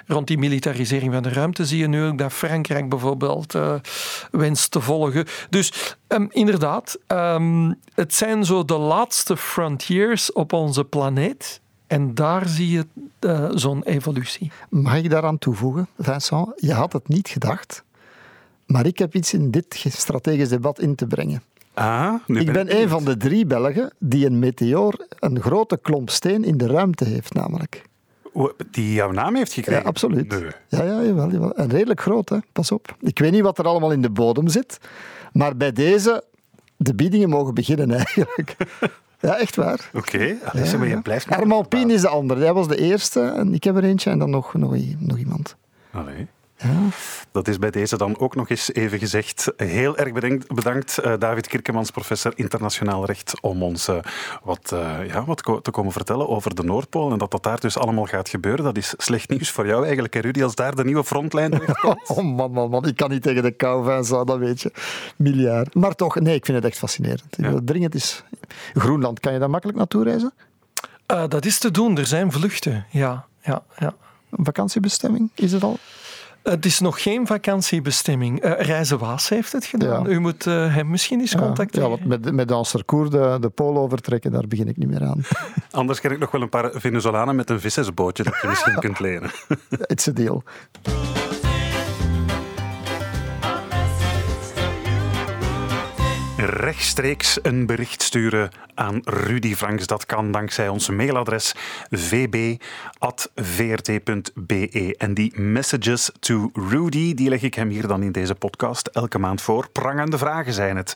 [0.05, 3.73] Rond die militarisering van de ruimte zie je nu ook dat Frankrijk bijvoorbeeld uh,
[4.31, 5.25] wenst te volgen.
[5.49, 11.61] Dus um, inderdaad, um, het zijn zo de laatste frontiers op onze planeet.
[11.87, 12.85] En daar zie je
[13.19, 14.51] uh, zo'n evolutie.
[14.69, 16.47] Mag ik daaraan toevoegen, Vincent?
[16.55, 17.83] Je had het niet gedacht,
[18.65, 21.41] maar ik heb iets in dit strategisch debat in te brengen.
[21.77, 26.09] Ah, nu ik ben, een van de drie Belgen die een meteoor, een grote klomp
[26.09, 27.83] steen in de ruimte heeft, namelijk.
[28.71, 29.81] Die jouw naam heeft gekregen?
[29.81, 30.29] Ja, absoluut.
[30.29, 30.51] Nee.
[30.67, 31.55] Ja, ja jawel, jawel.
[31.55, 32.37] En redelijk groot, hè.
[32.51, 32.95] pas op.
[32.99, 34.79] Ik weet niet wat er allemaal in de bodem zit,
[35.31, 36.23] maar bij deze,
[36.77, 38.55] de biedingen mogen beginnen eigenlijk.
[39.19, 39.89] Ja, echt waar.
[39.93, 40.37] Oké, okay.
[40.63, 41.29] ja, maar je blijft...
[41.29, 42.43] Armand Pien is de andere.
[42.43, 45.55] Hij was de eerste en ik heb er eentje en dan nog, nog, nog iemand.
[45.91, 46.27] Allee.
[47.31, 49.53] Dat is bij deze dan ook nog eens even gezegd.
[49.57, 53.97] Heel erg bedankt, bedankt uh, David Kirkemans, professor internationaal recht, om ons uh,
[54.43, 57.77] wat, uh, ja, wat te komen vertellen over de Noordpool en dat dat daar dus
[57.77, 58.63] allemaal gaat gebeuren.
[58.63, 62.09] Dat is slecht nieuws voor jou eigenlijk, hè, Rudy, als daar de nieuwe frontlijn terechtkomt.
[62.09, 62.87] oh man, man, man.
[62.87, 64.71] Ik kan niet tegen de kou, Vincent, dat weet je.
[65.15, 65.75] Miljard.
[65.75, 67.35] Maar toch, nee, ik vind het echt fascinerend.
[67.37, 67.59] Ja.
[67.63, 68.23] Dringend is...
[68.73, 70.33] Groenland, kan je daar makkelijk naartoe reizen?
[71.07, 71.97] dat is te doen.
[71.97, 73.25] Er zijn vluchten, ja.
[73.41, 73.95] ja, ja.
[74.29, 75.79] Een vakantiebestemming, is het al?
[76.49, 78.45] Het is nog geen vakantiebestemming.
[78.45, 80.09] Uh, Reizen Waas heeft het gedaan.
[80.09, 81.89] U moet uh, hem misschien eens contacteren.
[81.89, 85.21] Ja, wat met, met Dansercour de, de pool overtrekken, daar begin ik niet meer aan.
[85.71, 88.99] Anders ken ik nog wel een paar Venezolanen met een vissersbootje dat je misschien kunt
[88.99, 89.31] lenen.
[89.87, 90.43] It's a deal.
[96.37, 99.87] Rechtstreeks een bericht sturen aan Rudy Franks.
[99.87, 101.55] Dat kan dankzij ons mailadres
[101.89, 102.55] vb.vrt.be.
[104.97, 109.19] En die messages to Rudy, die leg ik hem hier dan in deze podcast elke
[109.19, 109.69] maand voor.
[109.71, 110.93] Prangende vragen zijn het,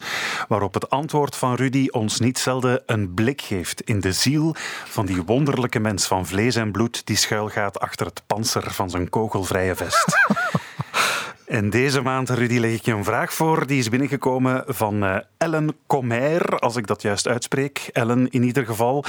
[0.48, 5.06] waarop het antwoord van Rudy ons niet zelden een blik geeft in de ziel van
[5.06, 9.76] die wonderlijke mens van vlees en bloed die schuilgaat achter het panzer van zijn kogelvrije
[9.76, 10.06] vest.
[11.52, 13.68] En deze maand, Rudy, leg ik je een vraag voor.
[13.68, 17.90] Die is binnengekomen van uh, Ellen Comer, als ik dat juist uitspreek.
[17.92, 19.06] Ellen in ieder geval.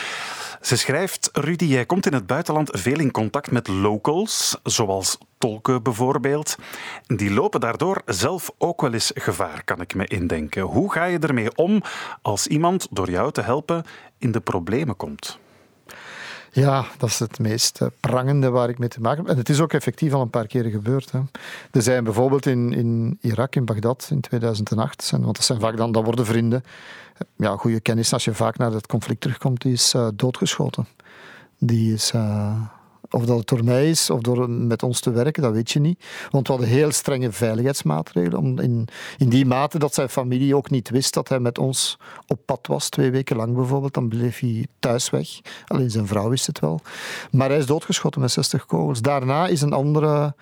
[0.60, 5.82] Ze schrijft, Rudy, jij komt in het buitenland veel in contact met locals, zoals tolken
[5.82, 6.56] bijvoorbeeld.
[7.06, 10.62] Die lopen daardoor zelf ook wel eens gevaar, kan ik me indenken.
[10.62, 11.82] Hoe ga je ermee om
[12.22, 13.84] als iemand door jou te helpen
[14.18, 15.38] in de problemen komt?
[16.54, 19.32] Ja, dat is het meest eh, prangende waar ik mee te maken heb.
[19.32, 21.12] En het is ook effectief al een paar keren gebeurd.
[21.12, 21.20] Hè.
[21.70, 25.76] Er zijn bijvoorbeeld in, in Irak, in Bagdad, in 2008, zijn, want dat zijn vaak
[25.76, 26.64] dan, dat worden vrienden.
[27.36, 30.86] Ja, goede kennis als je vaak naar het conflict terugkomt, die is uh, doodgeschoten.
[31.58, 32.12] Die is...
[32.14, 32.60] Uh,
[33.12, 35.80] of dat het door mij is of door met ons te werken, dat weet je
[35.80, 36.04] niet.
[36.30, 38.58] Want we hadden heel strenge veiligheidsmaatregelen.
[38.58, 38.88] In,
[39.18, 42.66] in die mate dat zijn familie ook niet wist dat hij met ons op pad
[42.66, 43.94] was, twee weken lang bijvoorbeeld.
[43.94, 45.40] Dan bleef hij thuis weg.
[45.66, 46.80] Alleen zijn vrouw wist het wel.
[47.30, 49.00] Maar hij is doodgeschoten met 60 kogels.
[49.00, 50.34] Daarna is een andere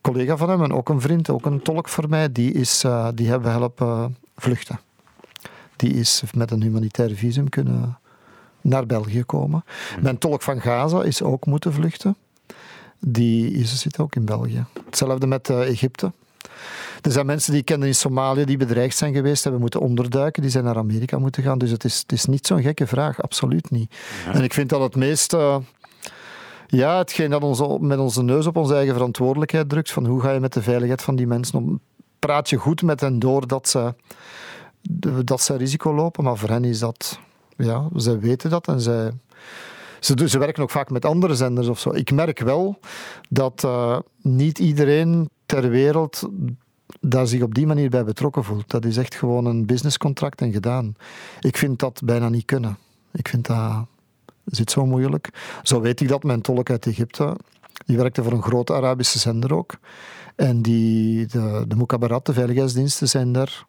[0.00, 3.08] collega van hem, en ook een vriend, ook een tolk voor mij, die, is, uh,
[3.14, 4.80] die hebben helpen vluchten.
[5.76, 7.98] Die is met een humanitair visum kunnen
[8.60, 9.64] naar België komen.
[9.64, 10.02] Mhm.
[10.02, 12.16] Mijn tolk van Gaza is ook moeten vluchten.
[12.98, 14.64] Die is, zit ook in België.
[14.84, 16.12] Hetzelfde met uh, Egypte.
[17.00, 20.42] Er zijn mensen die ik kende in Somalië die bedreigd zijn geweest, hebben moeten onderduiken,
[20.42, 21.58] die zijn naar Amerika moeten gaan.
[21.58, 23.94] Dus het is, het is niet zo'n gekke vraag, absoluut niet.
[24.32, 25.32] En ik vind dat het meest...
[25.32, 25.56] Uh,
[26.66, 30.32] ja, hetgeen dat ons met onze neus op onze eigen verantwoordelijkheid drukt, van hoe ga
[30.32, 31.80] je met de veiligheid van die mensen om?
[32.18, 33.94] Praat je goed met hen door dat ze,
[35.24, 37.18] dat ze risico lopen, maar voor hen is dat
[37.60, 39.10] ja, zij weten dat en zij,
[40.00, 41.90] ze, ze werken ook vaak met andere zenders of zo.
[41.90, 42.78] Ik merk wel
[43.28, 46.28] dat uh, niet iedereen ter wereld
[47.00, 48.70] daar zich op die manier bij betrokken voelt.
[48.70, 50.94] Dat is echt gewoon een businesscontract en gedaan.
[51.40, 52.78] Ik vind dat bijna niet kunnen.
[53.12, 53.86] Ik vind dat
[54.44, 55.30] zit zo moeilijk.
[55.62, 57.36] Zo weet ik dat mijn tolk uit Egypte,
[57.86, 59.78] die werkte voor een grote Arabische zender ook.
[60.36, 63.64] En die, de, de de veiligheidsdiensten, zijn daar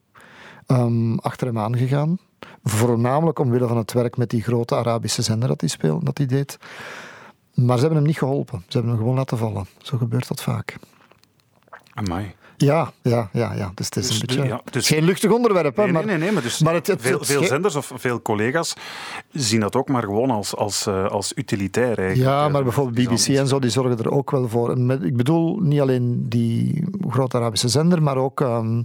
[0.67, 2.17] um, achter hem aangegaan.
[2.63, 6.27] Voornamelijk omwille van het werk met die grote Arabische zender dat hij speelde, dat hij
[6.27, 6.57] deed.
[7.53, 8.63] Maar ze hebben hem niet geholpen.
[8.67, 9.67] Ze hebben hem gewoon laten vallen.
[9.77, 10.75] Zo gebeurt dat vaak.
[11.93, 12.35] Amai.
[12.65, 13.71] Ja, ja, ja, ja.
[13.75, 14.49] Dus het is een dus, beetje...
[14.49, 15.83] Ja, dus, geen luchtig onderwerp, hè.
[15.83, 18.73] Nee, maar, nee, nee, maar, dus maar het, veel, veel, zenders of veel collega's
[19.31, 22.29] zien dat ook maar gewoon als, als, uh, als utilitair eigenlijk.
[22.29, 24.71] Ja, maar bijvoorbeeld BBC en zo, die zorgen er ook wel voor.
[24.71, 28.39] En met, ik bedoel niet alleen die grote Arabische zender, maar ook...
[28.39, 28.83] Um,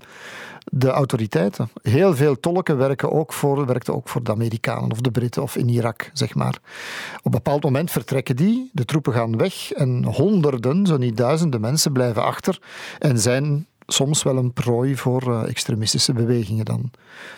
[0.73, 1.69] de autoriteiten.
[1.83, 5.57] Heel veel tolken werken ook voor, werkten ook voor de Amerikanen of de Britten of
[5.57, 6.59] in Irak, zeg maar.
[7.17, 11.61] Op een bepaald moment vertrekken die, de troepen gaan weg en honderden, zo niet duizenden
[11.61, 12.61] mensen blijven achter
[12.99, 16.91] en zijn soms wel een prooi voor uh, extremistische bewegingen dan.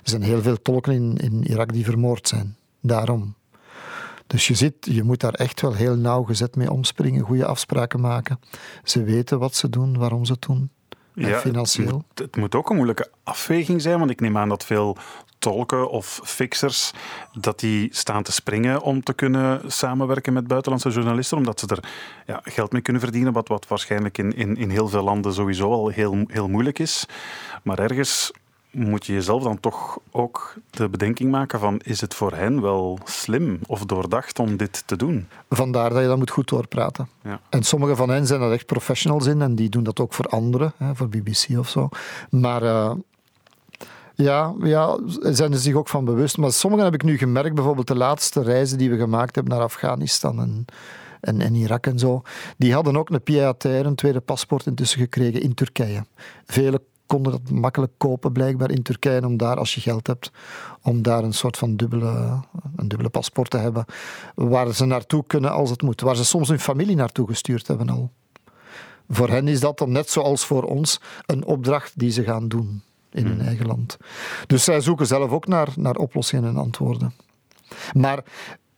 [0.03, 2.57] Er zijn heel veel tolken in, in Irak die vermoord zijn.
[2.81, 3.35] Daarom.
[4.27, 8.41] Dus je, zit, je moet daar echt wel heel nauwgezet mee omspringen, goede afspraken maken.
[8.85, 10.71] Ze weten wat ze doen, waarom ze het doen
[11.27, 11.87] ja, financieel.
[11.87, 14.97] Het moet, het moet, ook een moeilijke afweging zijn, want ik neem aan dat veel
[15.39, 16.93] tolken of fixers
[17.41, 21.91] dat die staan te springen om te kunnen samenwerken met buitenlandse journalisten, omdat ze er
[22.27, 25.73] ja, geld mee kunnen verdienen, wat, wat waarschijnlijk in, in, in heel veel landen sowieso
[25.73, 27.07] al heel, heel moeilijk is.
[27.63, 28.33] Maar ergens
[28.71, 32.99] moet je jezelf dan toch ook de bedenking maken van is het voor hen wel
[33.05, 35.29] slim of doordacht om dit te doen?
[35.51, 37.09] Vandaar dat je dat moet goed doorpraten.
[37.23, 37.41] Ja.
[37.49, 40.27] En sommige van hen zijn er echt professionals in en die doen dat ook voor
[40.27, 41.89] anderen, hè, voor BBC of zo.
[42.31, 42.93] Maar uh,
[44.15, 46.37] ja, ja, zijn er zich ook van bewust.
[46.37, 49.63] Maar sommigen heb ik nu gemerkt, bijvoorbeeld de laatste reizen die we gemaakt hebben naar
[49.63, 50.67] Afghanistan en
[51.21, 52.23] en, en Irak en zo,
[52.57, 56.05] die hadden ook een pied een tweede paspoort intussen gekregen in Turkije.
[56.47, 60.31] Velen konden dat makkelijk kopen blijkbaar in Turkije, om daar, als je geld hebt,
[60.83, 62.41] om daar een soort van dubbele,
[62.77, 63.85] een dubbele paspoort te hebben,
[64.35, 67.89] waar ze naartoe kunnen als het moet, waar ze soms hun familie naartoe gestuurd hebben
[67.89, 68.11] al.
[69.09, 72.83] Voor hen is dat dan net zoals voor ons een opdracht die ze gaan doen
[73.11, 73.47] in hun hmm.
[73.47, 73.97] eigen land.
[74.47, 77.15] Dus zij zoeken zelf ook naar, naar oplossingen en antwoorden.
[77.93, 78.25] Maar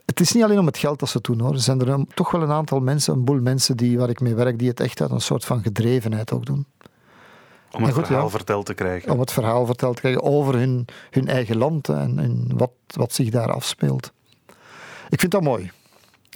[0.05, 1.52] het is niet alleen om het geld dat ze doen hoor.
[1.52, 4.35] Er zijn er toch wel een aantal mensen, een boel mensen die, waar ik mee
[4.35, 6.66] werk, die het echt uit een soort van gedrevenheid ook doen.
[7.70, 9.12] Om het verhaal verteld te krijgen.
[9.12, 13.12] Om het verhaal verteld te krijgen over hun, hun eigen land en, en wat, wat
[13.12, 14.12] zich daar afspeelt.
[15.09, 15.70] Ik vind dat mooi.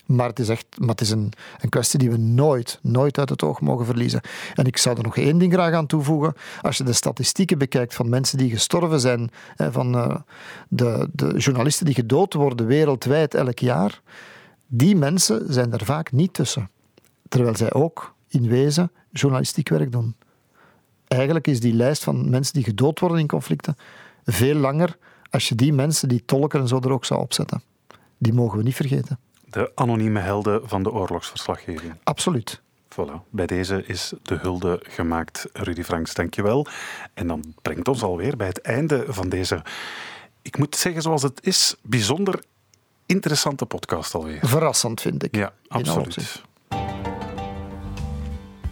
[0.06, 3.28] Maar het is echt maar het is een, een kwestie die we nooit, nooit uit
[3.28, 4.20] het oog mogen verliezen.
[4.55, 6.35] En ik zou er nog één ding graag aan toevoegen.
[6.62, 10.16] Als je de statistieken bekijkt van mensen die gestorven zijn, van uh,
[10.69, 14.01] de, de journalisten die gedood worden wereldwijd elk jaar,
[14.66, 16.70] die mensen zijn er vaak niet tussen.
[17.28, 20.15] Terwijl zij ook in wezen journalistiek werk doen.
[21.09, 23.76] Eigenlijk is die lijst van mensen die gedood worden in conflicten
[24.24, 24.97] veel langer
[25.31, 27.62] als je die mensen, die tolken en zo er ook zou opzetten.
[28.18, 29.18] Die mogen we niet vergeten
[29.55, 31.94] de anonieme helden van de oorlogsverslaggeving.
[32.02, 32.62] Absoluut.
[32.93, 35.47] Voilà, bij deze is de hulde gemaakt.
[35.52, 36.66] Rudy Franks, dankjewel.
[37.14, 39.62] En dan brengt ons alweer bij het einde van deze,
[40.43, 42.43] ik moet zeggen zoals het is, bijzonder
[43.06, 44.40] interessante podcast alweer.
[44.43, 45.36] Verrassend, vind ik.
[45.36, 46.43] Ja, absoluut.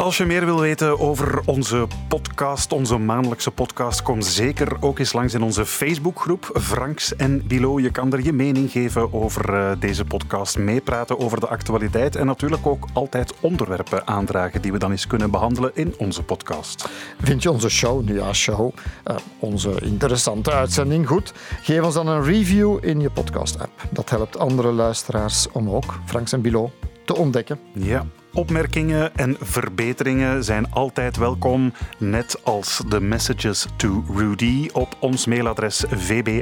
[0.03, 5.13] Als je meer wil weten over onze podcast, onze maandelijkse podcast, kom zeker ook eens
[5.13, 7.81] langs in onze Facebookgroep Franks en Bilo.
[7.81, 12.27] Je kan er je mening geven over eh, deze podcast, meepraten over de actualiteit en
[12.27, 16.89] natuurlijk ook altijd onderwerpen aandragen die we dan eens kunnen behandelen in onze podcast.
[17.21, 18.73] Vind je onze show, nu ja, show,
[19.11, 21.33] uh, onze interessante uitzending goed?
[21.63, 23.73] Geef ons dan een review in je podcast-app.
[23.91, 26.71] Dat helpt andere luisteraars om ook Franks en Bilo
[27.05, 27.59] te ontdekken.
[27.73, 35.27] Ja, Opmerkingen en verbeteringen zijn altijd welkom, net als de messages to Rudy op ons
[35.27, 36.39] mailadres vb.vrt.be.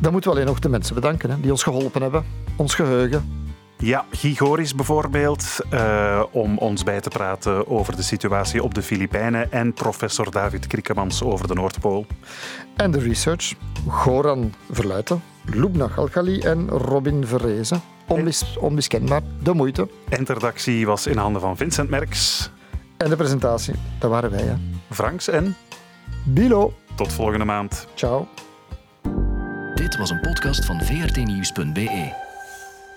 [0.00, 2.24] Dan moeten we alleen nog de mensen bedanken hè, die ons geholpen hebben,
[2.56, 3.46] ons geheugen.
[3.78, 9.52] Ja, Gigoris bijvoorbeeld, uh, om ons bij te praten over de situatie op de Filipijnen
[9.52, 12.06] en professor David Kriekemans over de Noordpool.
[12.76, 13.54] En de research,
[13.88, 19.88] Goran Verluiten, Lubna Galgali en Robin Verrezen onmis, onmiskenbaar de moeite.
[20.08, 22.50] Eindredactie was in handen van Vincent Merks.
[22.96, 24.42] En de presentatie, dat waren wij.
[24.42, 24.54] Hè.
[24.90, 25.56] Franks en...
[26.24, 26.74] Bilo.
[26.94, 27.86] Tot volgende maand.
[27.94, 28.28] Ciao.
[29.74, 32.12] Dit was een podcast van vrtnieuws.be.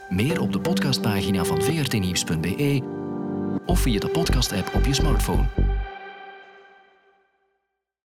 [0.10, 2.82] Meer op de podcastpagina van vrtnieuws.be
[3.66, 5.46] of via de podcast-app op je smartphone.